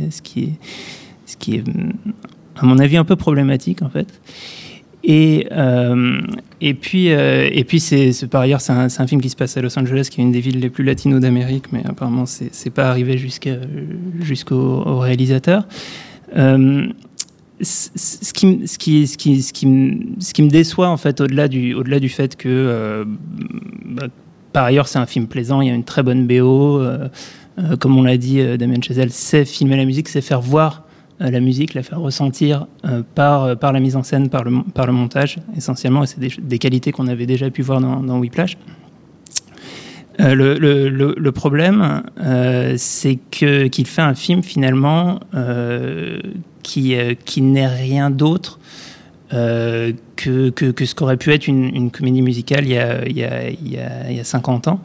est- 1.52 1.62
à 2.56 2.66
mon 2.66 2.78
avis, 2.78 2.96
un 2.96 3.04
peu 3.04 3.16
problématique 3.16 3.82
en 3.82 3.88
fait. 3.88 4.08
Et, 5.02 5.46
puis, 6.74 7.80
c'est, 7.80 8.26
par 8.28 8.42
ailleurs, 8.42 8.60
c'est 8.60 8.72
un, 8.72 9.06
film 9.06 9.20
qui 9.20 9.30
se 9.30 9.36
passe 9.36 9.56
à 9.56 9.62
Los 9.62 9.78
Angeles, 9.78 10.08
qui 10.10 10.20
est 10.20 10.24
une 10.24 10.32
des 10.32 10.40
villes 10.40 10.58
les 10.58 10.70
plus 10.70 10.84
latino 10.84 11.20
d'Amérique, 11.20 11.72
mais 11.72 11.82
apparemment, 11.86 12.26
c'est, 12.26 12.70
pas 12.70 12.88
arrivé 12.88 13.16
jusqu'au 13.16 14.56
au 14.56 14.98
réalisateur. 14.98 15.66
Ce 17.62 18.32
qui, 18.32 19.66
me 19.66 20.48
déçoit 20.48 20.88
en 20.88 20.96
fait, 20.96 21.20
au-delà 21.20 21.48
du, 21.48 22.08
fait 22.08 22.36
que, 22.36 22.48
euh, 22.48 23.04
bah, 23.84 24.06
par 24.52 24.64
ailleurs, 24.64 24.88
c'est 24.88 24.98
un 24.98 25.06
film 25.06 25.26
plaisant, 25.26 25.60
il 25.60 25.68
y 25.68 25.70
a 25.70 25.74
une 25.74 25.84
très 25.84 26.02
bonne 26.02 26.26
BO. 26.26 26.80
euh, 26.80 27.08
euh, 27.58 27.76
comme 27.76 27.98
on 27.98 28.02
l'a 28.02 28.16
dit, 28.16 28.42
Damien 28.56 28.80
Chazelle 28.80 29.10
sait 29.10 29.44
filmer 29.44 29.76
la 29.76 29.84
musique, 29.84 30.08
c'est 30.08 30.22
faire 30.22 30.40
voir 30.40 30.84
la 31.18 31.40
musique, 31.40 31.74
la 31.74 31.82
faire 31.82 32.00
ressentir 32.00 32.66
par, 33.14 33.54
la 33.60 33.80
mise 33.80 33.94
en 33.94 34.02
scène, 34.02 34.30
par 34.30 34.44
le, 34.44 34.92
montage, 34.92 35.38
essentiellement. 35.54 36.04
Et 36.04 36.06
c'est 36.06 36.18
des, 36.18 36.32
des 36.40 36.58
qualités 36.58 36.92
qu'on 36.92 37.08
avait 37.08 37.26
déjà 37.26 37.50
pu 37.50 37.60
voir 37.60 37.82
dans, 37.82 38.00
dans 38.00 38.18
Whiplash. 38.18 38.56
Euh, 40.20 41.14
le, 41.16 41.32
problème, 41.32 42.02
euh, 42.20 42.74
c'est 42.76 43.18
que 43.30 43.68
qu'il 43.68 43.86
fait 43.86 44.02
un 44.02 44.14
film 44.14 44.42
finalement 44.42 45.20
euh, 45.34 46.20
qui, 46.62 46.94
qui 47.24 47.42
n'est 47.42 47.66
rien 47.66 48.10
d'autre 48.10 48.58
que, 49.30 50.50
que, 50.50 50.84
ce 50.84 50.94
qu'aurait 50.94 51.16
pu 51.16 51.32
être 51.32 51.46
une, 51.46 51.90
comédie 51.92 52.20
musicale 52.20 52.64
il 52.64 52.72
y 52.72 52.78
a, 52.78 53.06
il 53.06 53.16
y 53.16 53.24
a, 53.24 53.48
il 53.48 53.72
y 53.72 53.78
a, 53.78 54.10
il 54.10 54.16
y 54.16 54.20
a 54.20 54.24
50 54.24 54.66
ans 54.66 54.80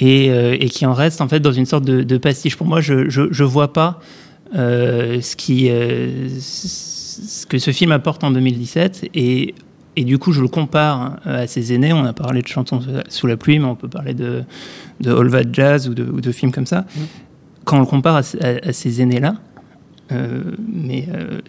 et, 0.00 0.28
et 0.28 0.68
qui 0.70 0.86
en 0.86 0.94
reste 0.94 1.20
en 1.20 1.28
fait 1.28 1.40
dans 1.40 1.52
une 1.52 1.66
sorte 1.66 1.84
de, 1.84 2.02
de 2.02 2.16
pastiche. 2.16 2.56
Pour 2.56 2.66
moi, 2.66 2.80
je 2.80 3.10
je, 3.10 3.22
je 3.30 3.44
vois 3.44 3.72
pas 3.74 4.00
ce 4.54 5.36
qui 5.36 5.68
ce 5.68 7.46
que 7.46 7.58
ce 7.58 7.70
film 7.70 7.92
apporte 7.92 8.24
en 8.24 8.30
2017 8.30 9.10
et 9.14 9.54
et 9.96 10.04
du 10.04 10.18
coup, 10.18 10.32
je 10.32 10.40
le 10.40 10.48
compare 10.48 11.18
euh, 11.26 11.44
à 11.44 11.46
ses 11.46 11.72
aînés. 11.72 11.92
On 11.92 12.04
a 12.04 12.12
parlé 12.12 12.42
de 12.42 12.48
Chantons 12.48 12.80
sous 13.08 13.26
la 13.26 13.36
pluie, 13.36 13.58
mais 13.58 13.66
on 13.66 13.76
peut 13.76 13.88
parler 13.88 14.14
de, 14.14 14.42
de 15.00 15.12
All 15.14 15.30
That 15.30 15.52
Jazz 15.52 15.88
ou 15.88 15.94
de, 15.94 16.04
ou 16.04 16.20
de 16.20 16.32
films 16.32 16.52
comme 16.52 16.66
ça. 16.66 16.84
Quand 17.64 17.76
on 17.76 17.80
le 17.80 17.86
compare 17.86 18.16
à, 18.16 18.20
à- 18.40 18.68
à 18.68 18.72
ces 18.72 19.00
aînés-là, 19.00 19.34
euh, 20.12 20.42
mais 20.72 21.08
euh, 21.14 21.40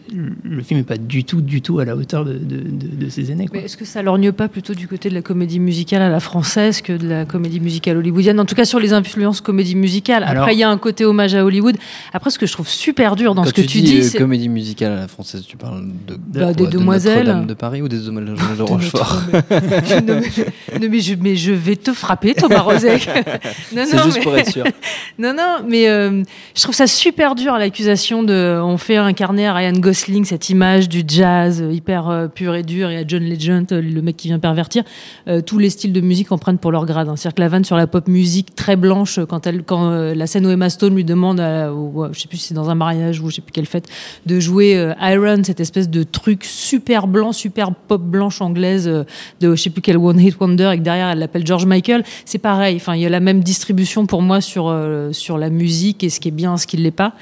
le 0.43 0.63
film 0.63 0.79
n'est 0.79 0.85
pas 0.85 0.97
du 0.97 1.24
tout, 1.25 1.41
du 1.41 1.62
tout 1.62 1.79
à 1.79 1.85
la 1.85 1.95
hauteur 1.95 2.24
de, 2.25 2.33
de, 2.33 2.57
de- 2.57 3.05
de 3.05 3.09
ses 3.09 3.31
aînés. 3.31 3.47
quoi. 3.47 3.57
Mais 3.59 3.65
est-ce 3.65 3.75
que 3.77 3.85
ça 3.85 4.01
lorgne 4.01 4.31
pas 4.31 4.47
plutôt 4.47 4.74
du 4.74 4.88
côté 4.88 5.09
de 5.09 5.13
la 5.13 5.21
comédie 5.21 5.59
musicale 5.59 6.01
à 6.01 6.09
la 6.09 6.19
française 6.19 6.81
que 6.81 6.93
de 6.93 7.07
la 7.07 7.25
comédie 7.25 7.59
musicale 7.59 7.97
hollywoodienne? 7.97 8.39
En 8.39 8.45
tout 8.45 8.55
cas, 8.55 8.65
sur 8.65 8.79
les 8.79 8.93
influences 8.93 9.41
comédie 9.41 9.75
musicale. 9.75 10.24
Après, 10.24 10.35
Alors- 10.35 10.50
il 10.51 10.57
y 10.59 10.63
a 10.63 10.69
un 10.69 10.77
côté 10.77 11.03
hommage 11.05 11.35
à 11.35 11.43
Hollywood. 11.45 11.75
Après, 12.13 12.29
ce 12.29 12.39
que 12.39 12.45
je 12.45 12.53
trouve 12.53 12.67
super 12.69 13.15
dur 13.15 13.35
dans 13.35 13.43
ce 13.43 13.53
que 13.53 13.62
tu, 13.62 13.67
tu 13.67 13.81
dis, 13.81 14.00
euh, 14.01 14.17
comédie 14.19 14.50
musicale 14.50 14.93
à 14.93 15.00
la 15.01 15.07
française, 15.07 15.43
tu 15.47 15.57
parles 15.57 15.83
de, 16.07 16.15
Bah, 16.15 16.39
quoi, 16.45 16.53
des 16.53 16.65
de 16.65 16.69
Demoiselles. 16.69 17.25
Notre-Dame 17.27 17.47
de 17.47 17.53
Paris 17.53 17.81
ou 17.81 17.88
des 17.89 18.00
Demoiselles 18.00 18.35
de 18.57 18.63
Rochefort? 18.63 19.21
Non, 20.05 20.88
mais, 20.89 21.00
je, 21.00 21.13
mais 21.15 21.35
je 21.35 21.51
vais 21.51 21.75
te 21.75 21.93
frapper, 21.93 22.33
Thomas 22.33 22.62
Rozek. 22.62 23.07
non, 23.75 23.83
C'est 23.88 23.95
non, 23.97 24.03
juste 24.03 24.17
mais- 24.17 24.24
pour 24.24 24.38
être 24.38 24.51
sûr. 24.51 24.63
Non, 25.19 25.33
non, 25.33 25.65
mais 25.67 25.88
euh, 25.88 26.24
je 26.55 26.62
trouve 26.62 26.75
ça 26.75 26.88
super 26.88 27.35
dur 27.35 27.57
l'accusation 27.57 28.24
de. 28.24 28.44
On 28.61 28.77
fait 28.77 28.97
incarner 28.97 29.47
à 29.47 29.53
Ryan 29.53 29.73
Gosling 29.73 30.25
cette 30.25 30.49
image 30.49 30.89
du 30.89 31.03
jazz 31.07 31.61
euh, 31.61 31.71
hyper 31.71 32.09
euh, 32.09 32.27
pur 32.27 32.55
et 32.55 32.63
dur 32.63 32.89
et 32.89 32.97
à 32.97 33.07
John 33.07 33.23
Legend, 33.23 33.65
euh, 33.71 33.81
le 33.81 34.01
mec 34.01 34.17
qui 34.17 34.27
vient 34.27 34.39
pervertir. 34.39 34.83
Euh, 35.27 35.41
tous 35.41 35.57
les 35.57 35.69
styles 35.69 35.93
de 35.93 36.01
musique 36.01 36.31
en 36.31 36.37
prennent 36.37 36.57
pour 36.57 36.71
leur 36.71 36.85
grade. 36.85 37.07
hein. 37.09 37.15
C'est-à-dire 37.15 37.35
que 37.35 37.41
la 37.41 37.47
vanne 37.47 37.63
sur 37.63 37.77
la 37.77 37.87
pop 37.87 38.07
musique 38.07 38.55
très 38.55 38.75
blanche, 38.75 39.19
euh, 39.19 39.25
quand, 39.25 39.47
elle, 39.47 39.63
quand 39.63 39.89
euh, 39.89 40.13
la 40.13 40.27
scène 40.27 40.45
où 40.45 40.49
Emma 40.49 40.69
Stone 40.69 40.95
lui 40.95 41.03
demande, 41.03 41.39
à, 41.39 41.73
ou, 41.73 42.03
euh, 42.03 42.09
je 42.11 42.19
sais 42.19 42.27
plus 42.27 42.37
si 42.37 42.47
c'est 42.49 42.53
dans 42.53 42.69
un 42.69 42.75
mariage 42.75 43.19
ou 43.21 43.29
je 43.29 43.35
sais 43.35 43.41
plus 43.41 43.51
quelle 43.51 43.65
fête, 43.65 43.87
de 44.25 44.39
jouer 44.39 44.77
euh, 44.77 44.93
Iron, 45.01 45.43
cette 45.43 45.59
espèce 45.59 45.89
de 45.89 46.03
truc 46.03 46.43
super 46.43 47.07
blanc, 47.07 47.31
super 47.31 47.73
pop 47.73 48.01
blanche 48.01 48.41
anglaise 48.41 48.87
euh, 48.87 49.03
de 49.41 49.55
je 49.55 49.61
sais 49.61 49.69
plus 49.69 49.81
quel 49.81 49.97
One 49.97 50.19
Hit 50.19 50.37
Wonder 50.39 50.71
et 50.73 50.79
derrière 50.79 51.09
elle 51.09 51.19
l'appelle 51.19 51.45
George 51.45 51.65
Michael, 51.65 52.03
c'est 52.25 52.39
pareil. 52.39 52.75
Enfin, 52.75 52.95
il 52.95 53.01
y 53.01 53.05
a 53.05 53.09
la 53.09 53.19
même 53.19 53.41
distribution 53.41 54.05
pour 54.05 54.21
moi 54.21 54.41
sur 54.41 54.67
euh, 54.67 55.11
sur 55.11 55.37
la 55.37 55.49
musique 55.49 56.03
et 56.03 56.09
ce 56.09 56.19
qui 56.19 56.29
est 56.29 56.31
bien, 56.31 56.57
ce 56.57 56.67
qui 56.67 56.77
l'est 56.77 56.91
pas. 56.91 57.13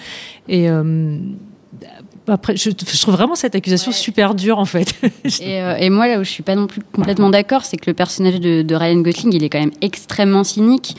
Et 0.49 0.69
euh, 0.69 1.17
après, 2.27 2.55
je, 2.55 2.69
je 2.69 3.01
trouve 3.01 3.15
vraiment 3.15 3.35
cette 3.35 3.55
accusation 3.55 3.91
Ouais. 3.91 3.97
super 3.97 4.33
dure 4.35 4.59
en 4.59 4.65
fait. 4.65 4.93
Et, 5.41 5.61
euh, 5.61 5.75
et 5.77 5.89
moi, 5.89 6.07
là 6.07 6.19
où 6.19 6.23
je 6.23 6.29
suis 6.29 6.43
pas 6.43 6.55
non 6.55 6.67
plus 6.67 6.81
complètement 6.93 7.29
d'accord, 7.29 7.65
c'est 7.65 7.77
que 7.77 7.89
le 7.89 7.93
personnage 7.93 8.39
de, 8.39 8.61
de 8.61 8.75
Ryan 8.75 9.01
Gosling, 9.01 9.33
il 9.33 9.43
est 9.43 9.49
quand 9.49 9.59
même 9.59 9.71
extrêmement 9.81 10.43
cynique. 10.43 10.95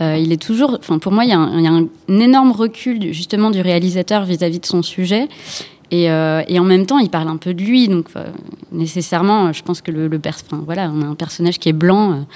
Euh, 0.00 0.16
il 0.18 0.32
est 0.32 0.42
toujours, 0.42 0.76
enfin, 0.78 0.98
pour 0.98 1.12
moi, 1.12 1.24
il 1.24 1.30
y, 1.30 1.32
a 1.32 1.38
un, 1.38 1.58
il 1.58 1.64
y 1.64 1.66
a 1.66 1.72
un 1.72 1.88
énorme 2.20 2.52
recul 2.52 3.12
justement 3.14 3.50
du 3.50 3.60
réalisateur 3.60 4.24
vis-à-vis 4.24 4.60
de 4.60 4.66
son 4.66 4.82
sujet. 4.82 5.28
Et, 5.92 6.10
euh, 6.10 6.42
et 6.48 6.58
en 6.58 6.64
même 6.64 6.84
temps, 6.84 6.98
il 6.98 7.08
parle 7.10 7.28
un 7.28 7.36
peu 7.36 7.54
de 7.54 7.62
lui, 7.62 7.86
donc 7.88 8.08
nécessairement, 8.72 9.52
je 9.52 9.62
pense 9.62 9.80
que 9.80 9.90
le, 9.92 10.08
le 10.08 10.18
pers- 10.18 10.40
voilà, 10.64 10.90
on 10.94 11.00
a 11.02 11.06
un 11.06 11.14
personnage 11.14 11.58
qui 11.58 11.68
est 11.68 11.72
blanc. 11.72 12.26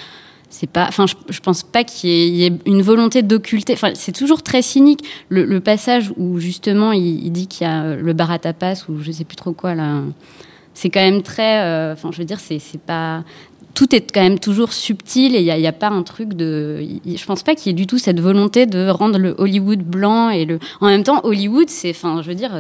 C'est 0.51 0.69
pas, 0.69 0.87
enfin, 0.89 1.07
je, 1.07 1.15
je 1.29 1.41
pense 1.41 1.63
pas 1.63 1.85
qu'il 1.85 2.11
y, 2.11 2.45
ait- 2.45 2.49
y 2.49 2.61
une 2.67 2.83
volonté 2.83 3.23
d'occulter. 3.23 3.73
Enfin, 3.73 3.93
c'est 3.95 4.13
toujours 4.13 4.43
très 4.43 4.63
cynique. 4.63 5.05
Le, 5.29 5.61
passage 5.61 6.13
où 6.17 6.39
justement 6.39 6.93
il, 6.93 7.31
dit 7.31 7.47
qu'il 7.47 7.67
y 7.67 7.71
a 7.71 7.83
euh, 7.85 7.97
le 7.97 8.13
bar 8.13 8.31
à 8.31 8.39
tapas 8.39 8.85
ou 8.89 8.99
je 9.01 9.13
sais 9.13 9.25
plus 9.25 9.37
trop 9.37 9.53
quoi 9.53 9.75
là 9.75 10.03
c'est 10.75 10.91
quand 10.91 11.01
même 11.01 11.23
très. 11.23 11.61
euh, 11.61 11.95
je 11.97 12.19
veux 12.19 12.25
dire, 12.25 12.41
c'est 12.41 12.61
pas. 12.81 13.23
Tout 13.75 13.95
est 13.95 14.13
quand 14.13 14.23
même 14.23 14.41
toujours 14.41 14.73
subtil 14.73 15.37
et 15.37 15.39
il 15.39 15.45
n'y 15.45 15.51
a, 15.51 15.59
y 15.59 15.73
pas 15.73 15.89
un 15.89 16.03
truc 16.03 16.35
de. 16.35 16.83
il- 17.05 17.19
Je 17.19 17.25
pense 17.27 17.43
pas 17.43 17.55
qu'il 17.55 17.71
y 17.71 17.71
ait 17.71 17.77
du 17.77 17.87
tout 17.87 17.99
cette 17.99 18.19
volonté 18.21 18.67
de 18.67 18.89
rendre 18.89 19.19
le 19.19 19.35
Hollywood 19.39 19.81
blanc 19.83 20.31
et 20.31 20.45
le. 20.45 20.59
En 20.81 20.87
même 20.87 21.03
temps, 21.05 21.21
Hollywood, 21.25 21.69
c'est. 21.69 21.91
Enfin, 21.91 22.23
je 22.23 22.29
veux 22.29 22.35
dire, 22.35 22.51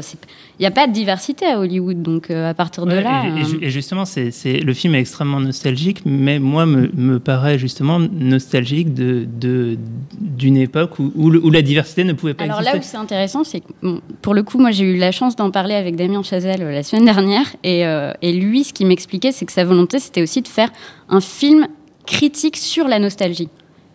il 0.60 0.64
n'y 0.64 0.66
a 0.66 0.70
pas 0.72 0.86
de 0.86 0.92
diversité 0.92 1.46
à 1.46 1.58
Hollywood, 1.58 2.02
donc 2.02 2.30
euh, 2.30 2.50
à 2.50 2.52
partir 2.52 2.84
de 2.84 2.92
Ouais, 2.92 3.02
là. 3.02 3.24
et, 3.62 3.64
et 3.64 3.70
justement, 3.70 4.04
c'est, 4.04 4.30
le 4.60 4.74
film 4.74 4.94
est 4.94 5.00
extrêmement 5.00 5.40
nostalgique, 5.40 6.02
mais 6.04 6.38
moi, 6.38 6.66
me, 6.66 6.90
me 6.94 7.18
paraît 7.18 7.58
justement 7.58 7.98
nostalgique 7.98 8.92
de, 8.92 9.26
de, 9.40 9.78
d'une 10.20 10.58
époque 10.58 10.98
où, 10.98 11.10
où, 11.16 11.30
le- 11.30 11.42
où 11.42 11.50
la 11.50 11.62
diversité 11.62 12.04
ne 12.04 12.12
pouvait 12.12 12.34
pas 12.34 12.44
Alors 12.44 12.58
exister. 12.58 12.76
là 12.76 12.82
où 12.82 12.86
c'est 12.86 12.96
intéressant, 12.98 13.42
c'est 13.42 13.60
que 13.60 13.72
bon, 13.82 14.02
pour 14.20 14.34
le 14.34 14.42
coup, 14.42 14.58
moi 14.58 14.70
j'ai 14.70 14.84
eu 14.84 14.98
la 14.98 15.12
chance 15.12 15.34
d'en 15.34 15.50
parler 15.50 15.74
avec 15.74 15.96
Damien 15.96 16.22
Chazelle 16.22 16.60
euh, 16.62 16.72
la 16.72 16.82
semaine 16.82 17.06
dernière, 17.06 17.46
et, 17.64 17.86
euh, 17.86 18.12
et 18.20 18.32
lui, 18.34 18.64
ce 18.64 18.74
qu'il 18.74 18.86
m'expliquait, 18.86 19.32
c'est 19.32 19.46
que 19.46 19.52
sa 19.52 19.64
volonté, 19.64 19.98
c'était 19.98 20.20
aussi 20.22 20.42
de 20.42 20.48
faire 20.48 20.70
un 21.08 21.22
film 21.22 21.68
critique 22.06 22.58
sur 22.58 22.86
la 22.86 22.98
nostalgie. 22.98 23.48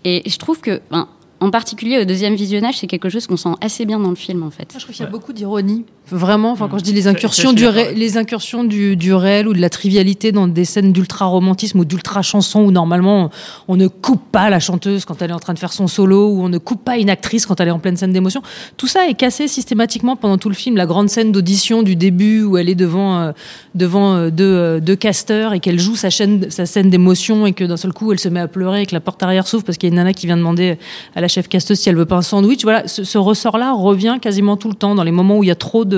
Et 0.03 0.23
je 0.27 0.37
trouve 0.37 0.61
que, 0.61 0.81
ben, 0.89 1.07
en 1.41 1.51
particulier 1.51 1.99
au 1.99 2.05
deuxième 2.05 2.35
visionnage, 2.35 2.77
c'est 2.77 2.87
quelque 2.87 3.09
chose 3.09 3.27
qu'on 3.27 3.37
sent 3.37 3.49
assez 3.59 3.85
bien 3.85 3.99
dans 3.99 4.09
le 4.09 4.15
film, 4.15 4.41
en 4.43 4.51
fait. 4.51 4.69
Je 4.73 4.79
trouve 4.79 4.95
qu'il 4.95 5.03
y 5.03 5.07
a 5.07 5.11
beaucoup 5.11 5.33
d'ironie. 5.33 5.83
Vraiment, 6.11 6.51
enfin, 6.51 6.67
quand 6.69 6.77
je 6.77 6.83
dis 6.83 6.93
les 6.93 7.07
incursions, 7.07 7.51
du, 7.51 7.65
ré- 7.65 7.93
les 7.95 8.17
incursions 8.17 8.63
du, 8.63 8.95
du 8.95 9.13
réel 9.13 9.47
ou 9.47 9.53
de 9.53 9.59
la 9.59 9.69
trivialité 9.69 10.31
dans 10.31 10.47
des 10.47 10.63
scènes 10.65 10.93
d'ultra-romantisme 10.93 11.79
ou 11.79 11.85
d'ultra-chanson 11.85 12.61
où 12.61 12.71
normalement 12.71 13.31
on 13.67 13.75
ne 13.75 13.87
coupe 13.87 14.21
pas 14.31 14.49
la 14.49 14.59
chanteuse 14.59 15.03
quand 15.05 15.21
elle 15.21 15.31
est 15.31 15.33
en 15.33 15.39
train 15.39 15.53
de 15.53 15.59
faire 15.59 15.73
son 15.73 15.87
solo 15.87 16.29
ou 16.29 16.43
on 16.43 16.49
ne 16.49 16.59
coupe 16.59 16.83
pas 16.83 16.97
une 16.97 17.09
actrice 17.09 17.45
quand 17.45 17.59
elle 17.59 17.69
est 17.69 17.71
en 17.71 17.79
pleine 17.79 17.97
scène 17.97 18.13
d'émotion. 18.13 18.41
Tout 18.77 18.87
ça 18.87 19.07
est 19.07 19.15
cassé 19.15 19.47
systématiquement 19.47 20.15
pendant 20.15 20.37
tout 20.37 20.49
le 20.49 20.55
film. 20.55 20.77
La 20.77 20.85
grande 20.85 21.09
scène 21.09 21.31
d'audition 21.31 21.81
du 21.81 21.95
début 21.95 22.43
où 22.43 22.57
elle 22.57 22.69
est 22.69 22.75
devant, 22.75 23.19
euh, 23.19 23.31
devant 23.73 24.13
euh, 24.15 24.29
deux, 24.29 24.43
euh, 24.43 24.79
deux 24.79 24.95
casteurs 24.95 25.53
et 25.53 25.59
qu'elle 25.59 25.79
joue 25.79 25.95
sa, 25.95 26.09
chaîne, 26.11 26.51
sa 26.51 26.65
scène 26.67 26.89
d'émotion 26.91 27.47
et 27.47 27.53
que 27.53 27.63
d'un 27.63 27.77
seul 27.77 27.93
coup 27.93 28.11
elle 28.11 28.19
se 28.19 28.29
met 28.29 28.39
à 28.41 28.47
pleurer 28.47 28.83
et 28.83 28.85
que 28.85 28.93
la 28.93 29.01
porte 29.01 29.23
arrière 29.23 29.47
s'ouvre 29.47 29.63
parce 29.63 29.77
qu'il 29.79 29.87
y 29.87 29.91
a 29.91 29.93
une 29.93 29.97
nana 29.97 30.13
qui 30.13 30.27
vient 30.27 30.37
demander 30.37 30.77
à 31.15 31.21
la 31.21 31.27
chef 31.27 31.47
casteuse 31.47 31.79
si 31.79 31.89
elle 31.89 31.95
veut 31.95 32.05
pas 32.05 32.17
un 32.17 32.21
sandwich. 32.21 32.61
Voilà, 32.63 32.87
ce, 32.87 33.03
ce 33.03 33.17
ressort-là 33.17 33.73
revient 33.73 34.17
quasiment 34.21 34.55
tout 34.55 34.69
le 34.69 34.75
temps 34.75 34.93
dans 34.93 35.03
les 35.03 35.11
moments 35.11 35.39
où 35.39 35.43
il 35.43 35.47
y 35.47 35.51
a 35.51 35.55
trop 35.55 35.83
de, 35.85 35.94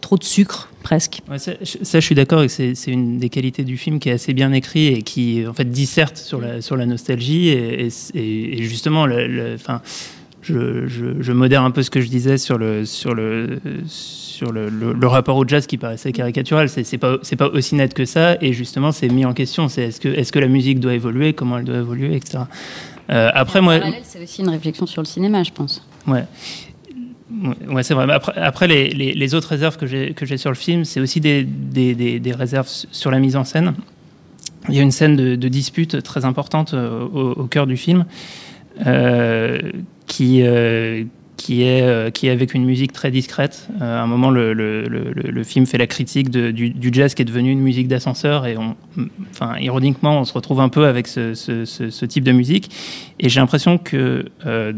trop 0.00 0.16
de 0.18 0.24
sucre, 0.24 0.68
presque. 0.82 1.20
Ouais, 1.30 1.38
ça, 1.38 1.52
je- 1.62 1.82
ça, 1.82 1.98
je 2.00 2.04
suis 2.04 2.14
d'accord 2.14 2.42
et 2.42 2.48
c'est 2.48 2.74
une 2.88 3.18
des 3.18 3.28
qualités 3.30 3.64
du 3.64 3.76
film 3.78 3.98
qui 3.98 4.10
est 4.10 4.12
assez 4.12 4.34
bien 4.34 4.52
écrit 4.52 4.88
et 4.88 5.02
qui 5.02 5.44
en 5.46 5.54
fait 5.54 5.64
disserte 5.70 6.16
sur 6.18 6.40
la, 6.40 6.60
sur 6.60 6.76
la 6.76 6.84
nostalgie 6.86 7.48
et, 7.48 7.88
et- 8.14 8.58
et 8.58 8.62
justement, 8.64 9.06
le, 9.06 9.56
je, 10.42 10.86
je, 10.86 11.22
je 11.22 11.32
modère 11.32 11.62
un 11.62 11.70
peu 11.70 11.82
ce 11.82 11.88
que 11.90 12.02
je 12.02 12.08
disais 12.08 12.36
sur 12.36 12.58
le, 12.58 12.84
sur 12.84 13.14
le, 13.14 13.60
sur 13.86 14.52
le, 14.52 14.68
le- 14.68 14.92
le 14.92 15.06
rapport 15.06 15.36
au 15.38 15.48
jazz 15.48 15.66
qui 15.66 15.78
paraissait 15.78 16.12
caricatural. 16.12 16.68
C'est 16.68 16.98
pas, 16.98 17.16
c'est 17.22 17.36
pas 17.36 17.48
aussi 17.48 17.74
net 17.76 17.94
que 17.94 18.04
ça 18.04 18.36
et 18.42 18.52
justement, 18.52 18.92
c'est 18.92 19.08
mis 19.08 19.24
en 19.24 19.32
question. 19.32 19.68
C'est 19.68 19.84
est-ce 19.84 20.00
que, 20.00 20.08
est-ce 20.08 20.32
que 20.32 20.38
la 20.38 20.48
musique 20.48 20.80
doit 20.80 20.92
évoluer, 20.92 21.32
comment 21.32 21.56
elle 21.56 21.64
doit 21.64 21.78
évoluer, 21.78 22.14
etc. 22.14 22.40
Euh, 23.10 23.30
après, 23.32 23.62
moi, 23.62 23.80
c'est 24.02 24.22
aussi 24.22 24.42
une 24.42 24.50
réflexion 24.50 24.84
sur 24.86 25.00
le 25.00 25.06
cinéma, 25.06 25.42
je 25.44 25.50
pense. 25.52 25.82
Ouais. 26.06 26.24
Ouais, 27.30 27.82
c'est 27.82 27.94
vrai. 27.94 28.06
Après, 28.36 28.66
les, 28.66 29.34
autres 29.34 29.48
réserves 29.48 29.76
que 29.78 29.86
j'ai 29.86 30.36
sur 30.36 30.50
le 30.50 30.56
film, 30.56 30.84
c'est 30.84 31.00
aussi 31.00 31.20
des, 31.20 32.32
réserves 32.36 32.68
su- 32.68 32.86
sur 32.92 33.10
la 33.10 33.18
mise 33.18 33.36
en 33.36 33.44
scène. 33.44 33.74
Il 34.68 34.74
y 34.74 34.78
a 34.78 34.82
une 34.82 34.90
scène 34.90 35.16
de, 35.16 35.48
dispute 35.48 36.02
très 36.02 36.24
importante 36.24 36.74
euh, 36.74 37.00
au, 37.00 37.32
au 37.32 37.44
cœur 37.46 37.66
du 37.66 37.76
film, 37.76 38.04
euh, 38.86 39.60
qui, 40.06 40.42
euh, 40.42 41.04
qui, 41.36 41.62
est, 41.62 41.82
euh, 41.82 42.10
qui 42.10 42.28
est 42.28 42.30
avec 42.30 42.54
une 42.54 42.64
musique 42.64 42.92
très 42.92 43.10
discrète. 43.10 43.68
Euh, 43.80 43.98
à 43.98 44.02
un 44.02 44.06
moment, 44.06 44.30
le, 44.30 45.42
film 45.44 45.66
fait 45.66 45.78
la 45.78 45.86
critique 45.86 46.30
du, 46.30 46.90
jazz 46.92 47.14
qui 47.14 47.22
est 47.22 47.24
devenu 47.24 47.50
une 47.50 47.60
musique 47.60 47.88
d'ascenseur, 47.88 48.46
et 48.46 48.56
ironiquement, 49.60 50.20
on 50.20 50.24
se 50.24 50.32
retrouve 50.32 50.60
un 50.60 50.68
peu 50.68 50.86
avec 50.86 51.06
ce, 51.06 52.04
type 52.04 52.24
de 52.24 52.32
musique. 52.32 52.70
Et 53.20 53.28
j'ai 53.28 53.40
l'impression 53.40 53.78
que 53.78 54.26
euh, 54.46 54.72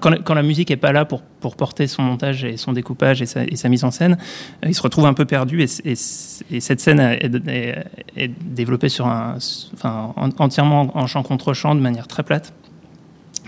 quand, 0.00 0.34
la- 0.34 0.42
musique 0.42 0.70
est 0.70 0.76
pas 0.76 0.92
là 0.92 1.04
pour, 1.04 1.22
porter 1.56 1.86
son 1.86 2.02
montage 2.02 2.44
et 2.44 2.56
son 2.56 2.72
découpage 2.72 3.22
et 3.22 3.26
sa, 3.26 3.68
mise 3.68 3.84
en 3.84 3.90
scène, 3.90 4.18
il 4.66 4.74
se 4.74 4.82
retrouve 4.82 5.06
un 5.06 5.14
peu 5.14 5.24
perdu. 5.24 5.62
Et, 5.62 5.94
cette 5.94 6.80
scène 6.80 7.00
est, 7.00 8.30
développée 8.44 8.88
sur 8.88 9.06
entièrement 9.84 10.90
en 10.96 11.06
chant 11.06 11.22
contre 11.22 11.52
chant 11.54 11.74
de 11.74 11.80
manière 11.80 12.08
très 12.08 12.22
plate. 12.22 12.52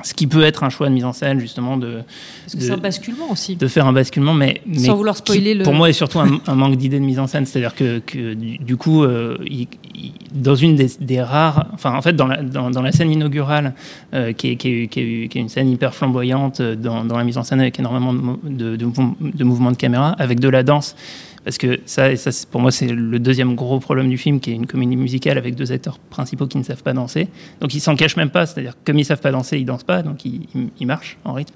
Ce 0.03 0.15
qui 0.15 0.27
peut 0.27 0.43
être 0.43 0.65
un 0.65 0.69
choix 0.71 0.89
de 0.89 0.95
mise 0.95 1.05
en 1.05 1.13
scène, 1.13 1.39
justement, 1.41 1.77
de, 1.77 2.01
Parce 2.45 2.55
que 2.55 2.61
de- 2.61 2.65
c'est 2.65 2.73
un 2.73 2.77
basculement 2.77 3.31
aussi. 3.31 3.57
de 3.57 3.67
faire 3.69 3.87
un 3.87 3.93
basculement, 3.93 4.35
mais, 4.35 4.61
mais 4.67 4.79
Sans 4.79 4.97
vouloir 4.97 5.17
spoiler 5.17 5.53
qui, 5.53 5.59
le- 5.59 5.65
pour 5.65 5.75
moi 5.75 5.89
est 5.89 5.93
surtout 5.93 6.19
un, 6.21 6.41
un 6.47 6.55
manque 6.55 6.77
d'idée 6.77 6.99
de 6.99 7.05
mise 7.05 7.19
en 7.19 7.27
scène. 7.27 7.47
C'est-à-dire 7.47 7.75
que, 7.75 8.01
que 8.01 8.35
du, 8.35 8.77
coup, 8.77 9.05
euh, 9.05 9.37
il- 9.47 9.69
il- 9.95 10.13
dans 10.35 10.55
une 10.55 10.77
des, 10.77 10.91
des 11.01 11.23
rares, 11.23 11.67
enfin 11.75 11.95
en 11.95 12.03
fait 12.03 12.15
dans 12.15 12.27
la, 12.27 12.43
dans, 12.43 12.71
dans 12.71 12.83
la 12.83 12.91
scène 12.93 13.11
inaugurale, 13.11 13.75
euh, 14.15 14.33
qui, 14.33 14.49
est, 14.51 14.57
qui, 14.57 14.69
est, 14.83 14.87
qui, 14.89 15.01
est, 15.01 15.29
qui 15.29 15.39
est 15.39 15.41
une 15.41 15.49
scène 15.49 15.71
hyper 15.71 15.95
flamboyante 15.95 16.61
euh, 16.61 16.75
dans, 16.75 17.05
dans 17.05 17.17
la 17.19 17.25
mise 17.25 17.39
en 17.39 17.43
scène 17.45 17.61
avec 17.61 17.79
énormément 17.79 18.13
de 18.43 19.45
mouvements 19.45 19.71
de 19.71 19.77
caméra, 19.77 20.11
avec 20.19 20.41
de 20.41 20.49
la 20.49 20.63
danse. 20.63 20.97
Parce 21.45 21.59
que 21.59 21.81
ça, 21.87 22.13
et 22.13 22.17
ça 22.17 22.31
c'est- 22.31 22.49
pour 22.49 22.61
moi, 22.61 22.71
c'est 22.71 22.87
le 22.87 23.19
deuxième 23.19 23.55
gros 23.57 23.81
problème 23.81 24.09
du 24.09 24.17
film, 24.17 24.39
qui 24.39 24.53
est 24.53 24.55
une 24.55 24.67
comédie 24.67 24.97
musicale 24.97 25.39
avec 25.39 25.55
deux 25.57 25.73
acteurs 25.73 25.99
principaux 25.99 26.47
qui 26.47 26.57
ne 26.59 26.63
savent 26.63 26.83
pas 26.83 26.93
danser. 26.93 27.29
Donc 27.61 27.75
ils 27.75 27.81
s'en 27.81 27.97
cachent 27.97 28.17
même 28.17 28.31
pas. 28.31 28.47
C'est-à-dire 28.47 28.75
comme 28.85 28.99
ils 28.99 29.05
savent 29.05 29.21
pas 29.21 29.33
danser, 29.33 29.59
ils 29.59 29.65
dansent 29.65 29.83
pas, 29.85 30.03
donc 30.03 30.25
ils, 30.25 30.47
ils- 30.55 30.69
ils 30.79 30.87
marchent 30.87 31.17
en 31.25 31.33
rythme. 31.33 31.55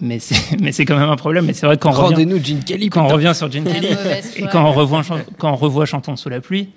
Mais 0.00 0.18
c'est, 0.18 0.58
mais 0.60 0.72
c'est 0.72 0.84
quand 0.86 0.96
même 0.98 1.10
un 1.10 1.16
problème. 1.16 1.44
Mais 1.44 1.52
c'est 1.52 1.66
vrai 1.66 1.76
que 1.76 1.82
quand 1.82 1.90
on 1.90 1.92
revient, 1.92 2.14
Rendez-nous 2.14 2.42
Gene 2.42 2.64
Kelly. 2.64 2.88
quand 2.88 3.04
on 3.04 3.08
revient 3.08 3.32
sur 3.34 3.50
Gene 3.52 3.64
Kelly 3.64 3.88
et 4.36 4.42
quand 4.50 4.64
on 4.64 4.72
revoit, 4.72 5.02
quand 5.38 5.52
on 5.52 5.56
revoit 5.56 5.84
Chantons 5.86 6.16
sous 6.16 6.28
la 6.30 6.40
pluie, 6.40 6.68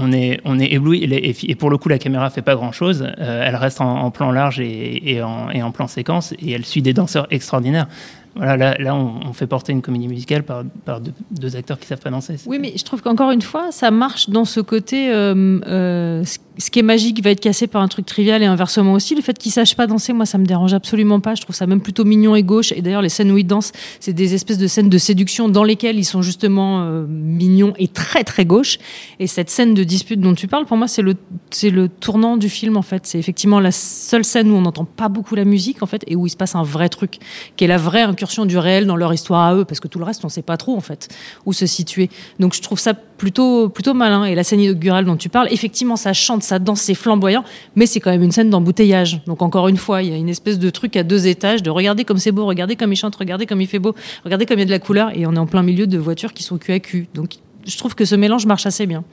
on 0.00 0.12
est, 0.12 0.40
on 0.44 0.60
est 0.60 0.72
ébloui. 0.72 1.02
Et, 1.48 1.54
pour 1.56 1.70
le 1.70 1.76
coup, 1.76 1.88
la 1.88 1.98
caméra 1.98 2.30
fait 2.30 2.40
pas 2.42 2.54
grand 2.54 2.70
chose. 2.70 3.04
elle 3.18 3.56
reste 3.56 3.80
en, 3.80 3.98
en 4.04 4.10
plan 4.12 4.30
large 4.30 4.60
et, 4.60 5.12
et 5.14 5.22
en, 5.22 5.50
et 5.50 5.60
en 5.62 5.72
plan 5.72 5.88
séquence 5.88 6.32
et 6.40 6.52
elle 6.52 6.64
suit 6.64 6.82
des 6.82 6.92
danseurs 6.94 7.26
extraordinaires. 7.30 7.88
Voilà, 8.36 8.56
là, 8.56 8.76
là 8.78 8.94
on, 8.94 9.20
on 9.28 9.32
fait 9.32 9.46
porter 9.46 9.72
une 9.72 9.82
comédie 9.82 10.08
musicale 10.08 10.42
par, 10.44 10.64
par 10.84 11.00
deux, 11.00 11.12
deux 11.30 11.56
acteurs 11.56 11.78
qui 11.78 11.86
savent 11.86 12.00
pas 12.00 12.10
danser. 12.10 12.36
Oui, 12.46 12.58
mais 12.60 12.72
je 12.76 12.84
trouve 12.84 13.02
qu'encore 13.02 13.30
une 13.30 13.42
fois, 13.42 13.72
ça 13.72 13.90
marche 13.90 14.30
dans 14.30 14.44
ce 14.44 14.60
côté. 14.60 15.10
euh, 15.12 15.60
euh, 15.66 16.24
ce- 16.58 16.70
qui 16.70 16.78
est 16.78 16.82
magique 16.82 17.22
va 17.22 17.30
être 17.30 17.40
cassé 17.40 17.66
par 17.66 17.80
un 17.82 17.88
truc 17.88 18.04
trivial 18.06 18.42
et 18.42 18.46
inversement 18.46 18.92
aussi. 18.92 19.14
Le 19.14 19.22
fait 19.22 19.36
qu'ils 19.38 19.52
sachent 19.52 19.76
pas 19.76 19.86
danser, 19.86 20.12
moi, 20.12 20.26
ça 20.26 20.38
me 20.38 20.44
dérange 20.46 20.74
absolument 20.74 21.20
pas. 21.20 21.34
Je 21.34 21.42
trouve 21.42 21.56
ça 21.56 21.66
même 21.66 21.80
plutôt 21.80 22.04
mignon 22.04 22.34
et 22.34 22.42
gauche. 22.42 22.72
Et 22.72 22.82
d'ailleurs, 22.82 23.02
les 23.02 23.08
scènes 23.08 23.30
où 23.32 23.38
ils 23.38 23.46
dansent, 23.46 23.72
c'est 24.00 24.12
des 24.12 24.34
espèces 24.34 24.58
de 24.58 24.66
scènes 24.66 24.88
de 24.88 24.98
séduction 24.98 25.48
dans 25.48 25.64
lesquelles 25.64 25.98
ils 25.98 26.04
sont 26.04 26.22
justement 26.22 26.82
euh, 26.82 27.06
mignons 27.08 27.72
et 27.78 27.88
très 27.88 28.24
très 28.24 28.44
gauche. 28.44 28.78
Et 29.18 29.26
cette 29.26 29.50
scène 29.50 29.74
de 29.74 29.84
dispute 29.84 30.20
dont 30.20 30.34
tu 30.34 30.48
parles, 30.48 30.66
pour 30.66 30.76
moi, 30.76 30.88
c'est 30.88 31.02
le 31.02 31.14
c'est 31.50 31.70
le 31.70 31.88
tournant 31.88 32.36
du 32.36 32.48
film 32.48 32.76
en 32.76 32.82
fait. 32.82 33.06
C'est 33.06 33.18
effectivement 33.18 33.60
la 33.60 33.72
seule 33.72 34.24
scène 34.24 34.50
où 34.50 34.54
on 34.54 34.60
n'entend 34.62 34.84
pas 34.84 35.08
beaucoup 35.08 35.34
la 35.34 35.44
musique 35.44 35.82
en 35.82 35.86
fait 35.86 36.04
et 36.06 36.16
où 36.16 36.26
il 36.26 36.30
se 36.30 36.36
passe 36.36 36.54
un 36.54 36.62
vrai 36.62 36.88
truc, 36.88 37.18
qui 37.56 37.64
est 37.64 37.68
la 37.68 37.78
vraie 37.78 38.02
incursion 38.02 38.44
du 38.46 38.58
réel 38.58 38.86
dans 38.86 38.96
leur 38.96 39.14
histoire 39.14 39.42
à 39.42 39.54
eux, 39.54 39.64
parce 39.64 39.80
que 39.80 39.88
tout 39.88 39.98
le 39.98 40.04
reste, 40.04 40.24
on 40.24 40.28
sait 40.28 40.42
pas 40.42 40.56
trop 40.56 40.76
en 40.76 40.80
fait 40.80 41.08
où 41.46 41.52
se 41.52 41.66
situer. 41.66 42.10
Donc 42.38 42.54
je 42.54 42.60
trouve 42.62 42.78
ça 42.78 42.94
plutôt 42.94 43.68
plutôt 43.68 43.94
malin. 43.94 44.24
Et 44.24 44.34
la 44.34 44.44
scène 44.44 44.60
inaugurale 44.60 45.04
dont 45.04 45.16
tu 45.16 45.28
parles, 45.28 45.48
effectivement, 45.50 45.96
ça 45.96 46.12
chante, 46.12 46.42
ça 46.48 46.58
danse, 46.58 46.80
c'est 46.80 46.94
flamboyant, 46.94 47.44
mais 47.76 47.86
c'est 47.86 48.00
quand 48.00 48.10
même 48.10 48.22
une 48.22 48.32
scène 48.32 48.50
d'embouteillage. 48.50 49.22
Donc 49.26 49.42
encore 49.42 49.68
une 49.68 49.76
fois, 49.76 50.02
il 50.02 50.10
y 50.10 50.12
a 50.12 50.16
une 50.16 50.28
espèce 50.28 50.58
de 50.58 50.70
truc 50.70 50.96
à 50.96 51.02
deux 51.02 51.26
étages, 51.26 51.62
de 51.62 51.70
regarder 51.70 52.04
comme 52.04 52.18
c'est 52.18 52.32
beau, 52.32 52.46
regarder 52.46 52.74
comme 52.76 52.92
il 52.92 52.96
chante, 52.96 53.14
regarder 53.16 53.46
comme 53.46 53.60
il 53.60 53.66
fait 53.66 53.78
beau, 53.78 53.94
regarder 54.24 54.46
comme 54.46 54.58
il 54.58 54.62
y 54.62 54.62
a 54.62 54.66
de 54.66 54.70
la 54.70 54.78
couleur, 54.78 55.16
et 55.16 55.26
on 55.26 55.34
est 55.34 55.38
en 55.38 55.46
plein 55.46 55.62
milieu 55.62 55.86
de 55.86 55.98
voitures 55.98 56.32
qui 56.32 56.42
sont 56.42 56.58
cul 56.58 56.72
à 56.72 56.80
cul. 56.80 57.06
Donc 57.14 57.34
je 57.66 57.76
trouve 57.76 57.94
que 57.94 58.04
ce 58.04 58.14
mélange 58.14 58.46
marche 58.46 58.66
assez 58.66 58.86
bien. 58.86 59.04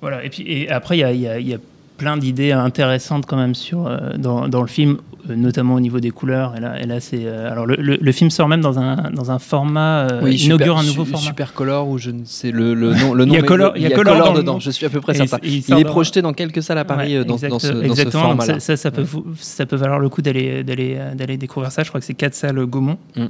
Voilà, 0.00 0.24
et 0.24 0.30
puis 0.30 0.44
et 0.46 0.68
après, 0.68 0.98
il 0.98 1.20
y 1.20 1.54
a 1.54 1.58
plein 1.98 2.16
d'idées 2.16 2.52
intéressantes 2.52 3.26
quand 3.26 3.36
même 3.36 3.54
sur, 3.54 3.86
euh, 3.86 4.16
dans, 4.16 4.48
dans 4.48 4.62
le 4.62 4.68
film, 4.68 4.96
euh, 5.28 5.34
notamment 5.36 5.74
au 5.74 5.80
niveau 5.80 6.00
des 6.00 6.10
couleurs. 6.10 6.54
Et 6.56 6.60
là, 6.60 6.80
et 6.80 6.86
là 6.86 7.00
c'est. 7.00 7.26
euh, 7.26 7.50
alors, 7.52 7.66
le, 7.66 7.74
le- 7.76 7.98
le 8.00 8.12
film 8.12 8.30
sort 8.30 8.48
même 8.48 8.60
dans 8.62 8.78
un, 8.78 9.10
dans 9.10 9.30
un 9.30 9.38
format. 9.38 10.06
Oui, 10.22 10.36
inaugure 10.36 10.66
super, 10.66 10.78
un 10.78 10.82
nouveau 10.84 11.04
su- 11.04 11.10
format. 11.10 11.26
Super 11.26 11.52
Color 11.52 11.88
ou 11.88 11.98
je 11.98 12.10
ne 12.12 12.24
sais 12.24 12.50
le, 12.52 12.72
le 12.74 12.94
nom. 12.94 13.12
Le 13.14 13.24
Il 13.26 13.32
y 13.32 13.36
a 13.36 13.40
nom, 13.40 13.46
Color- 13.46 13.72
il 13.76 13.82
y 13.82 13.86
a 13.86 13.90
Color 13.90 14.32
le 14.32 14.38
dedans. 14.40 14.54
nom. 14.54 14.60
Je 14.60 14.70
suis 14.70 14.86
à 14.86 14.90
peu 14.90 15.00
près 15.00 15.14
certain. 15.14 15.38
il- 15.42 15.58
il 15.68 15.74
est 15.78 15.82
dans- 15.84 15.90
projeté 15.90 16.22
dans 16.22 16.32
quelques 16.32 16.62
salles 16.62 16.78
à 16.78 16.84
Paris 16.84 17.18
Ouais, 17.18 17.24
dans, 17.24 17.34
exact- 17.34 17.50
dans 17.50 17.58
ce, 17.58 17.66
ce 17.66 17.82
exactement. 17.84 18.22
Donc 18.28 18.36
format-là. 18.42 18.54
ça, 18.60 18.60
ça, 18.60 18.76
ça 18.76 18.90
peut, 18.90 19.02
vous- 19.02 19.26
ça 19.36 19.66
peut 19.66 19.76
valoir 19.76 19.98
le 19.98 20.08
coup 20.08 20.22
d'aller 20.22 20.62
d'aller 20.64 20.98
d'aller 21.14 21.36
découvrir 21.36 21.72
ça. 21.72 21.82
Je 21.82 21.88
crois 21.88 22.00
que 22.00 22.06
c'est 22.06 22.14
quatre 22.14 22.34
salles 22.34 22.64
Gaumont. 22.66 22.96
Mm. 23.16 23.26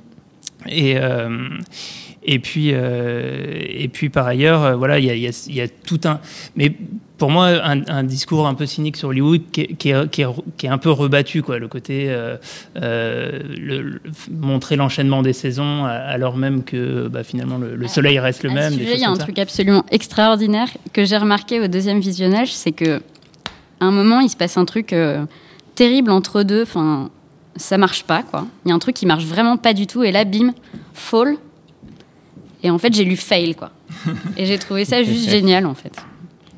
Et 0.68 0.98
euh, 0.98 1.48
Et 2.30 2.38
puis, 2.40 2.70
euh, 2.74 3.54
et 3.58 3.88
puis 3.88 4.10
par 4.10 4.26
ailleurs, 4.26 4.62
euh, 4.62 4.74
voilà, 4.76 4.98
il 4.98 5.06
y 5.06 5.10
a, 5.10 5.14
il 5.14 5.22
y 5.22 5.28
a- 5.28 5.48
y 5.52 5.60
a 5.62 5.68
tout 5.68 6.00
un. 6.04 6.20
Mais 6.56 6.74
pour 7.18 7.30
moi, 7.30 7.48
un, 7.48 7.84
un 7.88 8.04
discours 8.04 8.46
un 8.46 8.54
peu 8.54 8.64
cynique 8.64 8.96
sur 8.96 9.08
Hollywood 9.08 9.42
qui 9.52 9.62
est, 9.62 9.66
qui 9.74 9.90
est- 9.90 10.08
qui 10.10 10.22
est- 10.22 10.26
qui 10.56 10.66
est 10.66 10.68
un 10.68 10.78
peu 10.78 10.90
rebattu, 10.90 11.42
quoi. 11.42 11.58
Le 11.58 11.66
côté 11.68 12.06
euh, 12.08 12.36
euh, 12.76 13.40
le- 13.58 13.80
le- 13.82 14.00
montrer 14.30 14.76
l'enchaînement 14.76 15.22
des 15.22 15.32
saisons, 15.32 15.84
a- 15.84 15.90
alors 15.90 16.36
même 16.36 16.62
que 16.62 17.08
bah, 17.08 17.24
finalement 17.24 17.58
le, 17.58 17.74
le 17.76 17.88
soleil 17.88 18.18
reste 18.20 18.44
le 18.44 18.50
À 18.50 18.54
même. 18.54 18.72
il 18.74 18.96
y 18.98 19.04
a 19.04 19.10
un 19.10 19.16
ça. 19.16 19.24
truc 19.24 19.38
absolument 19.38 19.84
extraordinaire 19.90 20.68
que 20.92 21.04
j'ai 21.04 21.16
remarqué 21.16 21.60
au 21.60 21.66
deuxième 21.66 21.98
visionnage, 22.00 22.52
c'est 22.54 22.72
que 22.72 23.00
à 23.80 23.84
un 23.84 23.90
moment, 23.90 24.20
il 24.20 24.28
se 24.28 24.36
passe 24.36 24.56
un 24.56 24.64
truc 24.64 24.92
euh, 24.92 25.24
terrible 25.74 26.10
entre 26.10 26.42
deux. 26.44 26.62
Enfin, 26.62 27.10
ça 27.56 27.78
marche 27.78 28.04
pas, 28.04 28.22
quoi. 28.22 28.46
Il 28.64 28.68
y 28.68 28.72
a 28.72 28.74
un 28.74 28.78
truc 28.80 28.94
qui 28.96 29.06
marche 29.06 29.24
vraiment 29.24 29.56
pas 29.56 29.72
du 29.72 29.86
tout, 29.88 30.02
et 30.04 30.12
là, 30.12 30.24
bim, 30.24 30.52
fall. 30.94 31.36
Et 32.62 32.70
en 32.70 32.78
fait, 32.78 32.92
j'ai 32.92 33.04
lu 33.04 33.16
fail, 33.16 33.54
quoi. 33.54 33.70
Et 34.36 34.46
j'ai 34.46 34.58
trouvé 34.58 34.84
ça 34.84 35.02
juste 35.02 35.28
génial, 35.30 35.64
en 35.66 35.74
fait. 35.74 35.92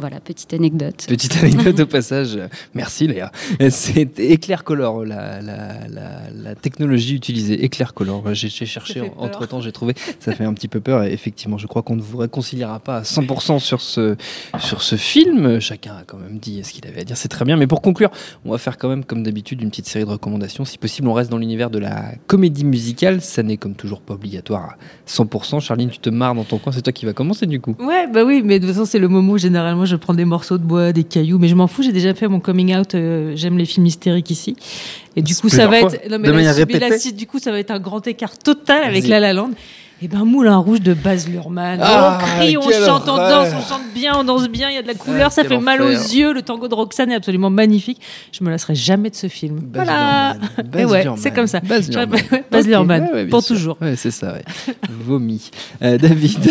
Voilà, 0.00 0.18
petite 0.18 0.54
anecdote. 0.54 1.04
Petite 1.06 1.36
anecdote 1.42 1.80
au 1.80 1.86
passage. 1.86 2.38
Merci 2.74 3.06
Léa. 3.06 3.30
C'est 3.68 4.18
Éclair 4.18 4.64
Color, 4.64 5.04
la, 5.04 5.42
la, 5.42 5.86
la, 5.88 6.20
la 6.34 6.54
technologie 6.54 7.14
utilisée. 7.14 7.62
Éclair 7.64 7.92
Color. 7.92 8.32
J'ai 8.34 8.48
cherché 8.48 8.94
fait 8.94 9.00
peur. 9.00 9.12
entre 9.18 9.46
temps, 9.46 9.60
j'ai 9.60 9.72
trouvé. 9.72 9.94
Ça 10.18 10.32
fait 10.32 10.44
un 10.44 10.54
petit 10.54 10.68
peu 10.68 10.80
peur. 10.80 11.04
Et 11.04 11.12
effectivement, 11.12 11.58
je 11.58 11.66
crois 11.66 11.82
qu'on 11.82 11.96
ne 11.96 12.00
vous 12.00 12.16
réconciliera 12.16 12.80
pas 12.80 12.98
à 12.98 13.02
100% 13.02 13.58
sur 13.58 13.82
ce, 13.82 14.16
sur 14.58 14.82
ce 14.82 14.96
film. 14.96 15.60
Chacun 15.60 15.96
a 15.96 16.02
quand 16.06 16.16
même 16.16 16.38
dit 16.38 16.62
ce 16.64 16.72
qu'il 16.72 16.86
avait 16.86 17.02
à 17.02 17.04
dire. 17.04 17.16
C'est 17.18 17.28
très 17.28 17.44
bien. 17.44 17.56
Mais 17.58 17.66
pour 17.66 17.82
conclure, 17.82 18.10
on 18.46 18.52
va 18.52 18.58
faire 18.58 18.78
quand 18.78 18.88
même, 18.88 19.04
comme 19.04 19.22
d'habitude, 19.22 19.60
une 19.60 19.68
petite 19.68 19.86
série 19.86 20.04
de 20.06 20.10
recommandations. 20.10 20.64
Si 20.64 20.78
possible, 20.78 21.08
on 21.08 21.12
reste 21.12 21.30
dans 21.30 21.38
l'univers 21.38 21.68
de 21.68 21.78
la 21.78 22.12
comédie 22.26 22.64
musicale. 22.64 23.20
Ça 23.20 23.42
n'est 23.42 23.58
comme 23.58 23.74
toujours 23.74 24.00
pas 24.00 24.14
obligatoire 24.14 24.64
à 24.64 24.76
100%. 25.06 25.60
Charline, 25.60 25.90
tu 25.90 25.98
te 25.98 26.08
marres 26.08 26.34
dans 26.34 26.44
ton 26.44 26.56
coin. 26.56 26.72
C'est 26.72 26.82
toi 26.82 26.92
qui 26.92 27.04
va 27.04 27.12
commencer 27.12 27.46
du 27.46 27.60
coup. 27.60 27.76
Ouais, 27.78 28.06
bah 28.06 28.24
oui, 28.24 28.40
mais 28.42 28.58
de 28.58 28.66
toute 28.66 28.74
façon, 28.74 28.86
c'est 28.86 28.98
le 28.98 29.08
moment 29.08 29.34
où 29.34 29.38
généralement 29.38 29.84
je 29.90 29.96
prends 29.96 30.14
des 30.14 30.24
morceaux 30.24 30.58
de 30.58 30.62
bois, 30.62 30.92
des 30.92 31.04
cailloux, 31.04 31.38
mais 31.38 31.48
je 31.48 31.54
m'en 31.54 31.66
fous, 31.66 31.82
j'ai 31.82 31.92
déjà 31.92 32.14
fait 32.14 32.28
mon 32.28 32.40
coming 32.40 32.74
out, 32.76 32.94
euh, 32.94 33.32
j'aime 33.36 33.58
les 33.58 33.66
films 33.66 33.86
hystériques 33.86 34.30
ici. 34.30 34.56
Et 35.16 35.22
du 35.22 35.34
coup, 35.34 35.48
ça 35.48 35.66
va 35.66 35.80
fois, 35.80 35.92
être. 35.92 36.08
Non, 36.08 36.16
de 36.16 36.22
mais 36.22 36.28
là, 36.42 36.54
mais 36.66 36.78
là, 36.78 36.96
du 37.12 37.26
coup, 37.26 37.38
ça 37.38 37.50
va 37.50 37.58
être 37.58 37.70
un 37.70 37.80
grand 37.80 38.06
écart 38.06 38.38
total 38.38 38.84
avec. 38.84 39.06
La 39.06 39.20
La 39.20 39.32
Land. 39.32 39.50
Et 40.02 40.08
ben, 40.08 40.24
Moulin 40.24 40.56
Rouge 40.56 40.80
de 40.80 40.94
Baz 40.94 41.28
Luhrmann. 41.28 41.78
Ah, 41.82 42.18
on 42.18 42.24
crie, 42.24 42.56
on 42.56 42.62
chante, 42.62 43.06
on 43.06 43.16
danse, 43.16 43.48
on 43.54 43.68
chante 43.68 43.82
bien, 43.94 44.14
on 44.16 44.24
danse 44.24 44.48
bien, 44.48 44.70
il 44.70 44.74
y 44.74 44.78
a 44.78 44.82
de 44.82 44.86
la 44.86 44.94
couleur, 44.94 45.26
Ah, 45.26 45.30
ça 45.30 45.42
quel 45.42 45.50
fait 45.50 45.58
mal 45.58 45.82
aux 45.82 45.90
yeux. 45.90 46.32
Le 46.32 46.40
tango 46.40 46.68
de 46.68 46.74
Roxane 46.74 47.10
est 47.10 47.16
absolument 47.16 47.50
magnifique. 47.50 48.00
Je 48.32 48.42
me 48.42 48.48
lasserai 48.48 48.74
jamais 48.74 49.10
de 49.10 49.14
ce 49.14 49.26
film. 49.28 49.60
Baz 49.60 49.84
voilà. 49.84 50.36
Baz 50.64 50.90
ouais, 50.90 51.02
Luhrmann. 51.02 51.20
c'est 51.20 51.32
comme 51.32 51.46
ça. 51.46 51.60
Baz 51.60 51.90
Luhrmann. 51.90 52.08
ouais, 52.32 52.44
Baz 52.50 52.66
ouais, 52.66 53.12
ouais, 53.12 53.26
pour 53.26 53.42
sûr. 53.42 53.56
toujours. 53.56 53.76
Ouais, 53.82 53.94
c'est 53.96 54.10
ça, 54.10 54.32
ouais. 54.32 54.44
Vomi. 54.88 55.50
Euh, 55.82 55.98
David, 55.98 56.50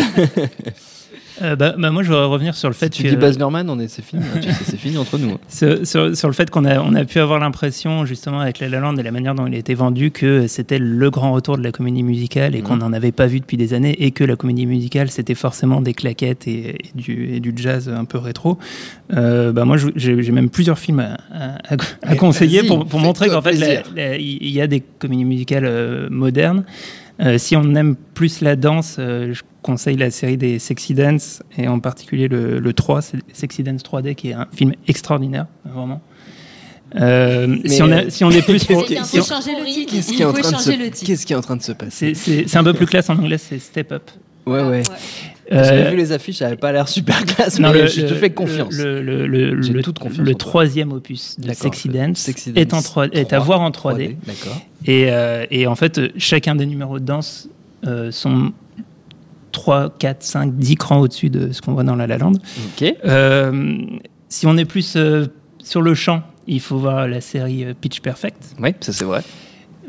Euh, 1.42 1.56
bah, 1.56 1.74
bah, 1.78 1.90
moi, 1.90 2.02
je 2.02 2.08
voudrais 2.08 2.24
revenir 2.26 2.54
sur 2.54 2.68
le 2.68 2.74
fait 2.74 2.90
tu 2.90 3.02
que 3.02 3.08
dis 3.08 3.16
Baz 3.16 3.38
Luhrmann, 3.38 3.68
on 3.70 3.78
est, 3.78 3.88
c'est 3.88 4.02
fini. 4.02 4.22
hein, 4.22 4.38
tu 4.42 4.48
sais, 4.50 4.64
c'est 4.64 4.76
fini 4.76 4.98
entre 4.98 5.16
nous. 5.18 5.30
hein. 5.30 5.38
sur, 5.48 5.86
sur- 5.86 6.16
sur 6.16 6.28
le 6.28 6.34
fait 6.34 6.50
qu'on 6.50 6.64
a, 6.64 6.80
on 6.80 6.94
a 6.94 7.04
pu 7.04 7.18
avoir 7.18 7.38
l'impression, 7.38 8.04
justement, 8.04 8.40
avec 8.40 8.58
La 8.60 8.68
La 8.68 8.80
Land 8.80 8.96
et 8.96 9.02
la 9.02 9.10
manière 9.10 9.34
dont 9.34 9.46
il 9.46 9.54
a 9.54 9.58
été 9.58 9.74
vendu, 9.74 10.10
que 10.10 10.46
c'était 10.46 10.78
le 10.78 11.10
grand 11.10 11.32
retour 11.32 11.56
de 11.56 11.62
la 11.62 11.72
comédie 11.72 12.02
musicale 12.02 12.54
et 12.54 12.60
qu'on 12.62 12.74
Mhm. 12.74 12.80
n'en 12.80 12.92
avait 12.92 13.12
pas 13.12 13.26
vu 13.26 13.40
depuis 13.40 13.56
des 13.56 13.74
années 13.74 13.96
et 14.04 14.10
que 14.10 14.24
la 14.24 14.36
comédie 14.36 14.66
musicale, 14.66 15.10
c'était 15.10 15.34
forcément 15.34 15.80
des 15.80 15.94
claquettes 15.94 16.46
et, 16.46 16.68
et 16.70 16.90
du, 16.94 17.34
et 17.34 17.40
du 17.40 17.52
jazz 17.56 17.88
un 17.88 18.04
peu 18.04 18.18
rétro. 18.18 18.58
Euh, 19.14 19.52
bah, 19.52 19.64
moi, 19.64 19.76
j'ai 19.96 20.14
même 20.32 20.50
plusieurs 20.50 20.78
films 20.78 21.00
à, 21.00 21.14
à- 21.32 21.74
à- 21.74 21.74
à 22.02 22.14
Eh, 22.14 22.16
conseiller 22.16 22.62
pour, 22.64 22.84
pour 22.86 23.00
montrer 23.00 23.28
qu'en 23.28 23.42
fait, 23.42 23.54
il 24.18 24.50
y 24.50 24.60
a 24.60 24.66
des 24.66 24.80
comédies 24.80 25.24
musicales 25.24 25.64
euh, 25.66 26.08
modernes. 26.10 26.64
Euh, 27.20 27.36
si 27.38 27.54
on 27.56 27.74
aime 27.74 27.96
plus 28.14 28.40
la 28.40 28.56
danse, 28.56 28.96
euh, 28.98 29.32
je 29.34 29.42
conseille 29.62 29.96
la 29.96 30.10
série 30.10 30.36
des 30.38 30.58
Sexy 30.58 30.94
Dance 30.94 31.42
et 31.58 31.68
en 31.68 31.78
particulier 31.80 32.28
le, 32.28 32.58
le 32.60 32.72
3, 32.72 33.02
c'est 33.02 33.18
Sexy 33.34 33.62
Dance 33.62 33.82
3D, 33.82 34.14
qui 34.14 34.30
est 34.30 34.34
un 34.34 34.46
film 34.52 34.72
extraordinaire, 34.88 35.46
vraiment. 35.64 36.00
Euh, 36.96 37.56
si, 37.66 37.82
on 37.82 37.92
a- 37.92 38.10
si 38.10 38.24
on 38.24 38.30
est 38.30 38.42
plus 38.42 38.64
pour, 38.66 38.84
Qu'est-ce 38.84 39.10
qui, 39.12 39.16
est 39.16 40.18
Il 40.18 40.24
en 40.26 40.32
faut 40.32 40.40
train 40.40 40.50
de 40.52 40.56
se... 40.56 40.64
changer 40.70 40.76
le 40.76 40.90
titre. 40.90 41.06
Qu'est-ce 41.06 41.26
qui 41.26 41.32
est 41.32 41.36
en 41.36 41.40
train 41.40 41.56
de 41.56 41.62
se 41.62 41.72
passer? 41.72 42.14
C'est 42.14 42.14
c'est- 42.14 42.48
c'est 42.48 42.56
un 42.58 42.64
peu 42.64 42.72
plus 42.74 42.86
classe 42.86 43.10
en 43.10 43.16
anglais, 43.16 43.38
c'est 43.38 43.58
Step 43.58 43.92
Up. 43.92 44.10
Ouais, 44.46 44.62
ouais. 44.62 44.82
Euh, 45.52 45.64
J'avais 45.64 45.90
vu 45.90 45.96
les 45.96 46.12
affiches, 46.12 46.36
ça 46.38 46.46
avait 46.46 46.56
pas 46.56 46.70
l'air 46.72 46.88
super 46.88 47.24
classe, 47.24 47.58
non, 47.58 47.72
mais 47.72 47.82
le- 47.82 47.86
je 47.88 48.02
te 48.02 48.14
fais 48.14 48.30
confiance. 48.30 48.72
Le, 48.76 49.02
le, 49.02 49.26
le, 49.26 49.82
toute 49.82 49.98
confiance 49.98 50.28
troisième 50.38 50.92
opus 50.92 51.36
de 51.40 51.52
Sexy 51.52 51.88
Dance, 51.88 52.18
Sexy 52.18 52.52
est, 52.54 52.72
en 52.72 52.76
Dance 52.76 52.84
3, 52.84 53.06
est 53.08 53.32
à 53.32 53.36
3, 53.36 53.38
voir 53.40 53.60
en 53.62 53.70
3D. 53.70 54.16
D'accord. 54.26 54.60
Et, 54.86 55.06
euh, 55.10 55.44
et 55.50 55.66
en 55.66 55.74
fait, 55.74 56.00
chacun 56.16 56.54
des 56.54 56.66
numéros 56.66 56.98
de 57.00 57.04
danse 57.04 57.48
euh, 57.86 58.12
sont 58.12 58.52
3, 59.52 59.92
4, 59.98 60.22
5, 60.22 60.56
10 60.56 60.76
crans 60.76 61.00
au-dessus 61.00 61.30
de 61.30 61.52
ce 61.52 61.60
qu'on 61.60 61.72
voit 61.72 61.82
dans 61.82 61.96
La 61.96 62.06
La 62.06 62.18
Land. 62.18 62.32
Ok. 62.32 62.94
Euh, 63.04 63.76
si 64.28 64.46
on 64.46 64.56
est 64.56 64.64
plus 64.64 64.94
euh, 64.96 65.26
sur 65.62 65.82
le 65.82 65.94
chant, 65.94 66.22
il 66.46 66.60
faut 66.60 66.78
voir 66.78 67.08
la 67.08 67.20
série 67.20 67.64
euh, 67.64 67.74
Pitch 67.78 68.00
Perfect, 68.00 68.54
Oui, 68.60 68.70
ça 68.80 68.92
c'est 68.92 69.04
vrai. 69.04 69.22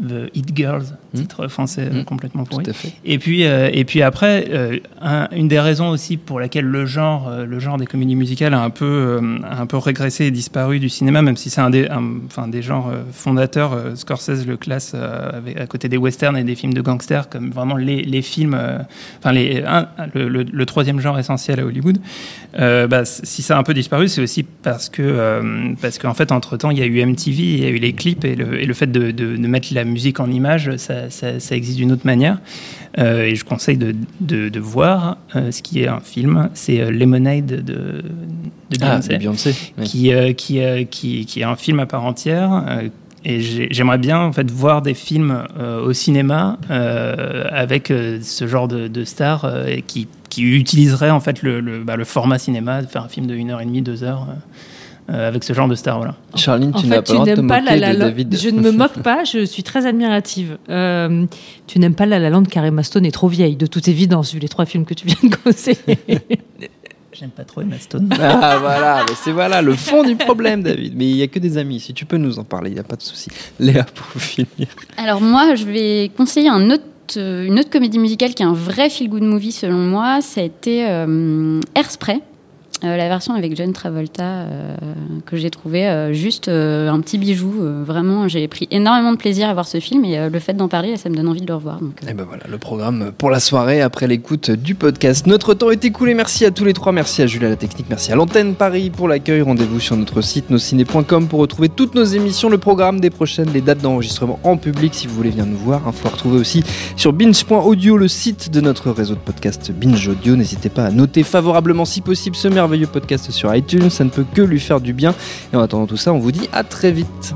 The 0.02 0.30
Hit 0.36 0.56
Girls, 0.56 0.84
Mm. 1.14 1.18
titre 1.18 1.48
français 1.48 1.90
euh, 1.92 2.02
Mm. 2.02 2.04
complètement 2.06 2.44
pourri. 2.46 2.64
Tout 2.64 2.70
à 2.72 2.74
fait. 2.74 2.94
Et 3.06 3.20
puis, 3.20 3.44
euh, 3.46 3.70
et 3.74 3.84
puis 3.86 4.02
après, 4.02 4.46
euh, 4.50 4.78
un- 5.02 5.28
une 5.36 5.48
des 5.48 5.60
raisons 5.60 5.90
aussi 5.90 6.18
pour 6.18 6.40
laquelle 6.40 6.66
le 6.66 6.86
genre, 6.86 7.28
euh, 7.30 7.46
le 7.46 7.60
genre 7.60 7.78
des 7.78 7.86
comédies 7.86 8.16
musicales 8.16 8.54
a 8.54 8.62
un 8.62 8.70
peu, 8.70 9.20
a 9.44 9.62
un 9.62 9.66
peu 9.66 9.78
régressé 9.78 10.26
et 10.26 10.32
disparu 10.32 10.80
du 10.80 10.90
cinéma, 10.90 11.22
même 11.22 11.38
si 11.38 11.50
c'est 11.50 11.62
un 11.62 11.70
des, 11.70 11.88
enfin 12.26 12.48
des 12.48 12.62
genres 12.62 12.92
fondateurs. 13.12 13.78
Scorsese 13.96 14.46
le 14.48 14.58
classe 14.58 14.94
avec- 14.96 15.60
à 15.60 15.68
côté 15.68 15.90
des 15.90 15.98
westerns 15.98 16.38
et 16.38 16.44
des 16.44 16.56
films 16.56 16.74
de 16.74 16.82
gangsters 16.82 17.30
comme 17.30 17.52
vraiment 17.52 17.76
les, 17.76 18.02
les 18.04 18.22
films, 18.22 18.58
enfin 19.20 19.32
les, 19.34 19.64
un- 19.66 19.88
le, 20.14 20.28
le- 20.30 20.44
le 20.44 20.66
troisième 20.66 21.00
genre 21.00 21.20
essentiel 21.20 21.60
à 21.60 21.66
Hollywood. 21.66 21.98
Bah, 22.58 23.06
si 23.06 23.42
ça 23.42 23.56
a 23.58 23.60
un 23.60 23.64
peu 23.64 23.74
disparu, 23.74 24.08
c'est 24.08 24.22
aussi 24.22 24.44
parce 24.44 24.90
que 24.90 25.76
parce 25.82 25.98
qu'en 26.00 26.14
fait 26.14 26.32
entre 26.32 26.58
temps 26.58 26.70
il 26.72 26.80
y 26.80 26.82
a 26.82 26.86
eu 26.86 27.00
MTV, 27.06 27.44
il 27.44 27.60
y 27.64 27.66
a 27.66 27.70
eu 27.70 27.78
les 27.78 27.94
clips 27.94 28.24
et 28.26 28.36
le, 28.36 28.62
et 28.62 28.66
le 28.66 28.74
fait 28.74 28.92
de, 28.92 29.12
de- 29.12 29.36
de 29.38 29.48
mettre 29.48 29.74
la 29.74 29.84
musique 29.92 30.20
en 30.20 30.30
image, 30.32 30.76
ça, 30.78 31.10
ça- 31.10 31.40
ça 31.40 31.56
existe 31.56 31.78
d'une 31.78 31.92
autre 31.92 32.06
manière. 32.06 32.40
Euh, 32.98 33.24
et 33.24 33.36
je 33.36 33.46
conseille 33.46 33.78
de, 33.78 33.96
de- 34.20 34.50
de 34.50 34.60
voir 34.60 35.18
euh, 35.36 35.52
ce 35.52 35.62
qui 35.62 35.82
est 35.82 35.88
un 35.88 36.00
film, 36.02 36.50
c'est 36.54 36.82
euh, 36.82 36.90
Lemonade 36.92 37.46
de, 37.46 37.62
de 37.62 38.04
Ah, 38.82 38.98
Beyoncé, 38.98 39.08
c'est 39.12 39.18
Beyoncé. 39.18 39.56
oui. 39.78 39.84
qui, 39.86 40.12
qui, 40.36 40.88
qui, 40.90 41.26
qui 41.26 41.40
est 41.40 41.44
un 41.46 41.56
film 41.56 41.80
à 41.80 41.86
part 41.86 42.04
entière. 42.04 42.64
et 43.24 43.40
j'ai- 43.40 43.68
j'aimerais 43.72 44.00
bien 44.00 44.20
en 44.20 44.34
fait 44.34 44.50
voir 44.50 44.82
des 44.82 44.94
films 44.96 45.44
euh, 45.60 45.80
au 45.82 45.94
cinéma 45.94 46.58
euh, 46.72 47.46
avec 47.52 47.92
euh, 47.92 48.20
ce 48.22 48.48
genre 48.48 48.68
de, 48.68 48.88
de 48.88 49.04
stars 49.06 49.46
qui, 49.88 50.08
qui 50.30 50.42
utiliseraient 50.44 51.12
en 51.12 51.20
fait 51.20 51.44
le, 51.44 51.60
le, 51.62 51.84
bah, 51.84 51.96
le 51.96 52.04
format 52.06 52.40
cinéma, 52.40 52.82
de 52.82 52.88
faire 52.88 53.04
un 53.04 53.10
film 53.10 53.28
de 53.28 53.36
1h30, 53.36 53.84
2 53.84 54.04
heures 54.04 54.28
euh, 55.12 55.28
avec 55.28 55.44
ce 55.44 55.54
genre 55.54 55.68
de 55.68 55.76
stars. 55.76 55.98
Voilà. 55.98 56.16
Charline, 56.36 56.74
tu 56.74 56.88
n'as 56.88 56.98
pas 56.98 57.02
tu 57.04 57.12
le 57.14 57.36
droit 57.36 57.48
pas 57.48 57.62
la 57.62 57.76
La 57.76 57.94
de 57.94 58.00
Land. 58.00 58.06
David. 58.06 58.38
Je 58.38 58.50
ne 58.50 58.62
me 58.62 58.72
moque 58.72 59.00
pas, 59.04 59.24
je 59.24 59.46
suis 59.46 59.64
très 59.64 59.86
admirative. 59.86 60.58
Euh, 60.70 61.26
tu 61.68 61.80
n'aimes 61.80 61.96
pas 61.96 62.06
La 62.06 62.20
La 62.20 62.30
Land 62.30 62.44
car 62.44 62.64
Emma 62.64 62.84
Stone 62.84 63.06
est 63.06 63.12
trop 63.12 63.28
vieille, 63.28 63.56
de 63.56 63.66
toute 63.66 63.88
évidence, 63.88 64.34
vu 64.34 64.40
les 64.40 64.50
trois 64.50 64.66
films 64.66 64.86
que 64.86 64.94
tu 64.94 65.08
viens 65.08 65.30
de 65.30 65.36
conseiller. 65.44 65.98
J'aime 67.14 67.30
pas 67.30 67.44
trop 67.44 67.62
Emma 67.62 67.78
Stone. 67.78 68.10
Ah 68.20 68.58
voilà, 68.60 69.06
c'est 69.22 69.32
voilà 69.34 69.62
le 69.62 69.76
fond 69.76 70.04
du 70.04 70.16
problème, 70.16 70.64
David. 70.64 70.94
Mais 70.96 71.10
il 71.10 71.18
y 71.18 71.22
a 71.22 71.28
que 71.28 71.40
des 71.40 71.58
amis. 71.58 71.80
Si 71.82 71.94
tu 71.94 72.06
peux 72.06 72.18
nous 72.18 72.40
en 72.40 72.44
parler, 72.44 72.70
il 72.70 72.74
n'y 72.74 72.80
a 72.80 72.84
pas 72.84 72.96
de 72.96 73.02
souci. 73.02 73.30
Léa, 73.60 73.84
pour 73.84 74.22
finir. 74.22 74.68
Alors 74.98 75.22
moi, 75.22 75.56
je 75.56 75.66
vais 75.66 76.10
conseiller 76.16 76.48
un 76.48 76.70
autre, 76.70 76.84
euh, 77.18 77.46
une 77.46 77.60
autre 77.60 77.70
comédie 77.70 78.00
musicale 78.00 78.34
qui 78.34 78.44
est 78.44 78.46
un 78.46 78.54
vrai 78.54 78.90
feel-good 78.90 79.24
movie 79.24 79.52
selon 79.52 79.78
moi. 79.78 80.22
Ça 80.22 80.40
a 80.40 80.44
été 80.46 80.88
euh, 80.88 81.60
Airspray, 81.76 82.22
euh, 82.84 82.98
la 82.98 83.08
version 83.08 83.36
avec 83.36 83.56
John 83.56 83.74
Travolta 83.74 84.24
euh, 84.24 84.76
que 85.28 85.38
j'ai 85.38 85.52
trouvé 85.52 85.88
euh, 85.88 86.14
juste 86.14 86.48
un 86.48 87.00
petit 87.02 87.20
bijou. 87.20 87.54
Vraiment, 87.86 88.28
j'ai 88.28 88.48
pris 88.48 88.68
énormément 88.72 89.12
de 89.12 89.18
plaisir 89.18 89.50
à 89.50 89.54
voir 89.54 89.68
ce 89.68 89.80
film 89.80 90.04
et 90.04 90.30
le 90.30 90.40
fait 90.40 90.54
d'en 90.54 90.68
parler, 90.68 90.98
ça 90.98 91.10
me 91.10 91.16
donne 91.16 91.28
envie 91.28 91.42
de 91.42 91.48
le 91.48 91.56
revoir. 91.56 91.80
Et 92.08 92.14
ben 92.14 92.26
voilà, 92.28 92.44
le 92.50 92.58
programme 92.58 93.12
pour 93.18 93.30
la 93.30 93.40
soirée 93.40 93.82
après 93.82 94.08
l'écoute 94.08 94.50
du 94.50 94.74
podcast. 94.74 95.28
Notre 95.28 95.54
temps 95.54 95.70
est 95.70 95.86
écoulé. 95.86 96.14
Merci 96.14 96.46
à 96.46 96.52
tous 96.52 96.66
les 96.66 96.74
trois. 96.74 96.92
Merci 96.92 97.22
à 97.22 97.28
Jules 97.28 97.44
la 97.44 97.56
technique. 97.56 97.86
Merci 97.90 98.12
à 98.12 98.16
l'antenne 98.16 98.56
Paris 98.56 98.90
pour 98.90 99.08
l'accueil. 99.08 99.42
Rendez-vous 99.42 99.80
sur 99.80 99.96
notre 99.96 100.22
site 100.22 100.50
nosciné.com 100.50 101.28
pour 101.28 101.40
retrouver 101.40 101.70
toutes 101.70 101.94
nos 101.96 102.04
émissions, 102.04 102.50
le 102.50 102.58
programme 102.58 103.00
des 103.00 103.10
prochaines, 103.10 103.52
les 103.54 103.62
dates 103.62 103.82
d'enregistrement 103.82 104.40
en 104.44 104.58
public 104.58 104.94
si 104.96 105.08
vous 105.08 105.16
voulez 105.16 105.30
venir 105.30 105.46
nous 105.46 105.58
voir. 105.58 105.88
Info 105.88 106.08
à 106.08 106.12
retrouver 106.12 106.40
aussi 106.40 106.64
sur 106.96 107.14
binge.audio, 107.14 107.98
le 107.98 108.08
site 108.08 108.50
de 108.52 108.62
notre 108.62 108.90
réseau 108.92 109.14
de 109.14 109.20
podcast 109.20 109.72
Binge 109.72 110.08
Audio. 110.08 110.36
N'hésitez 110.36 110.70
pas 110.70 110.86
à 110.86 110.92
noter 110.92 111.24
favorablement 111.24 111.86
si 111.86 112.02
possible 112.02 112.36
ce 112.36 112.48
merveilleux 112.48 112.71
podcast 112.88 113.32
sur 113.32 113.54
iTunes. 113.56 113.90
Ça 113.90 114.04
ne 114.04 114.10
peut 114.10 114.26
que 114.34 114.42
lui 114.42 114.60
faire 114.60 114.82
du 114.82 114.94
bien. 114.94 115.14
Et 115.54 115.56
en 115.56 115.62
attendant 115.62 115.88
tout 115.88 115.98
ça, 115.98 116.14
on 116.14 116.20
vous 116.20 116.32
dit 116.32 116.50
à 116.52 116.64
très 116.64 116.92
vite. 116.92 117.34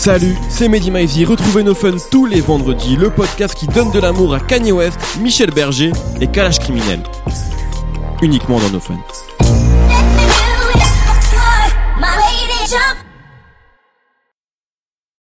Salut, 0.00 0.34
c'est 0.48 0.68
Mehdi 0.68 0.90
Maizy. 0.90 1.26
Retrouvez 1.26 1.62
nos 1.62 1.74
fun 1.74 1.92
tous 2.10 2.24
les 2.24 2.40
vendredis, 2.40 2.96
le 2.96 3.10
podcast 3.10 3.54
qui 3.54 3.66
donne 3.66 3.90
de 3.90 4.00
l'amour 4.00 4.32
à 4.32 4.40
Kanye 4.40 4.72
West, 4.72 4.98
Michel 5.20 5.50
Berger 5.50 5.92
et 6.22 6.26
Kalash 6.26 6.58
Criminel. 6.58 7.00
Uniquement 8.22 8.58
dans 8.58 8.70
nos 8.70 8.80
fun. 8.80 8.96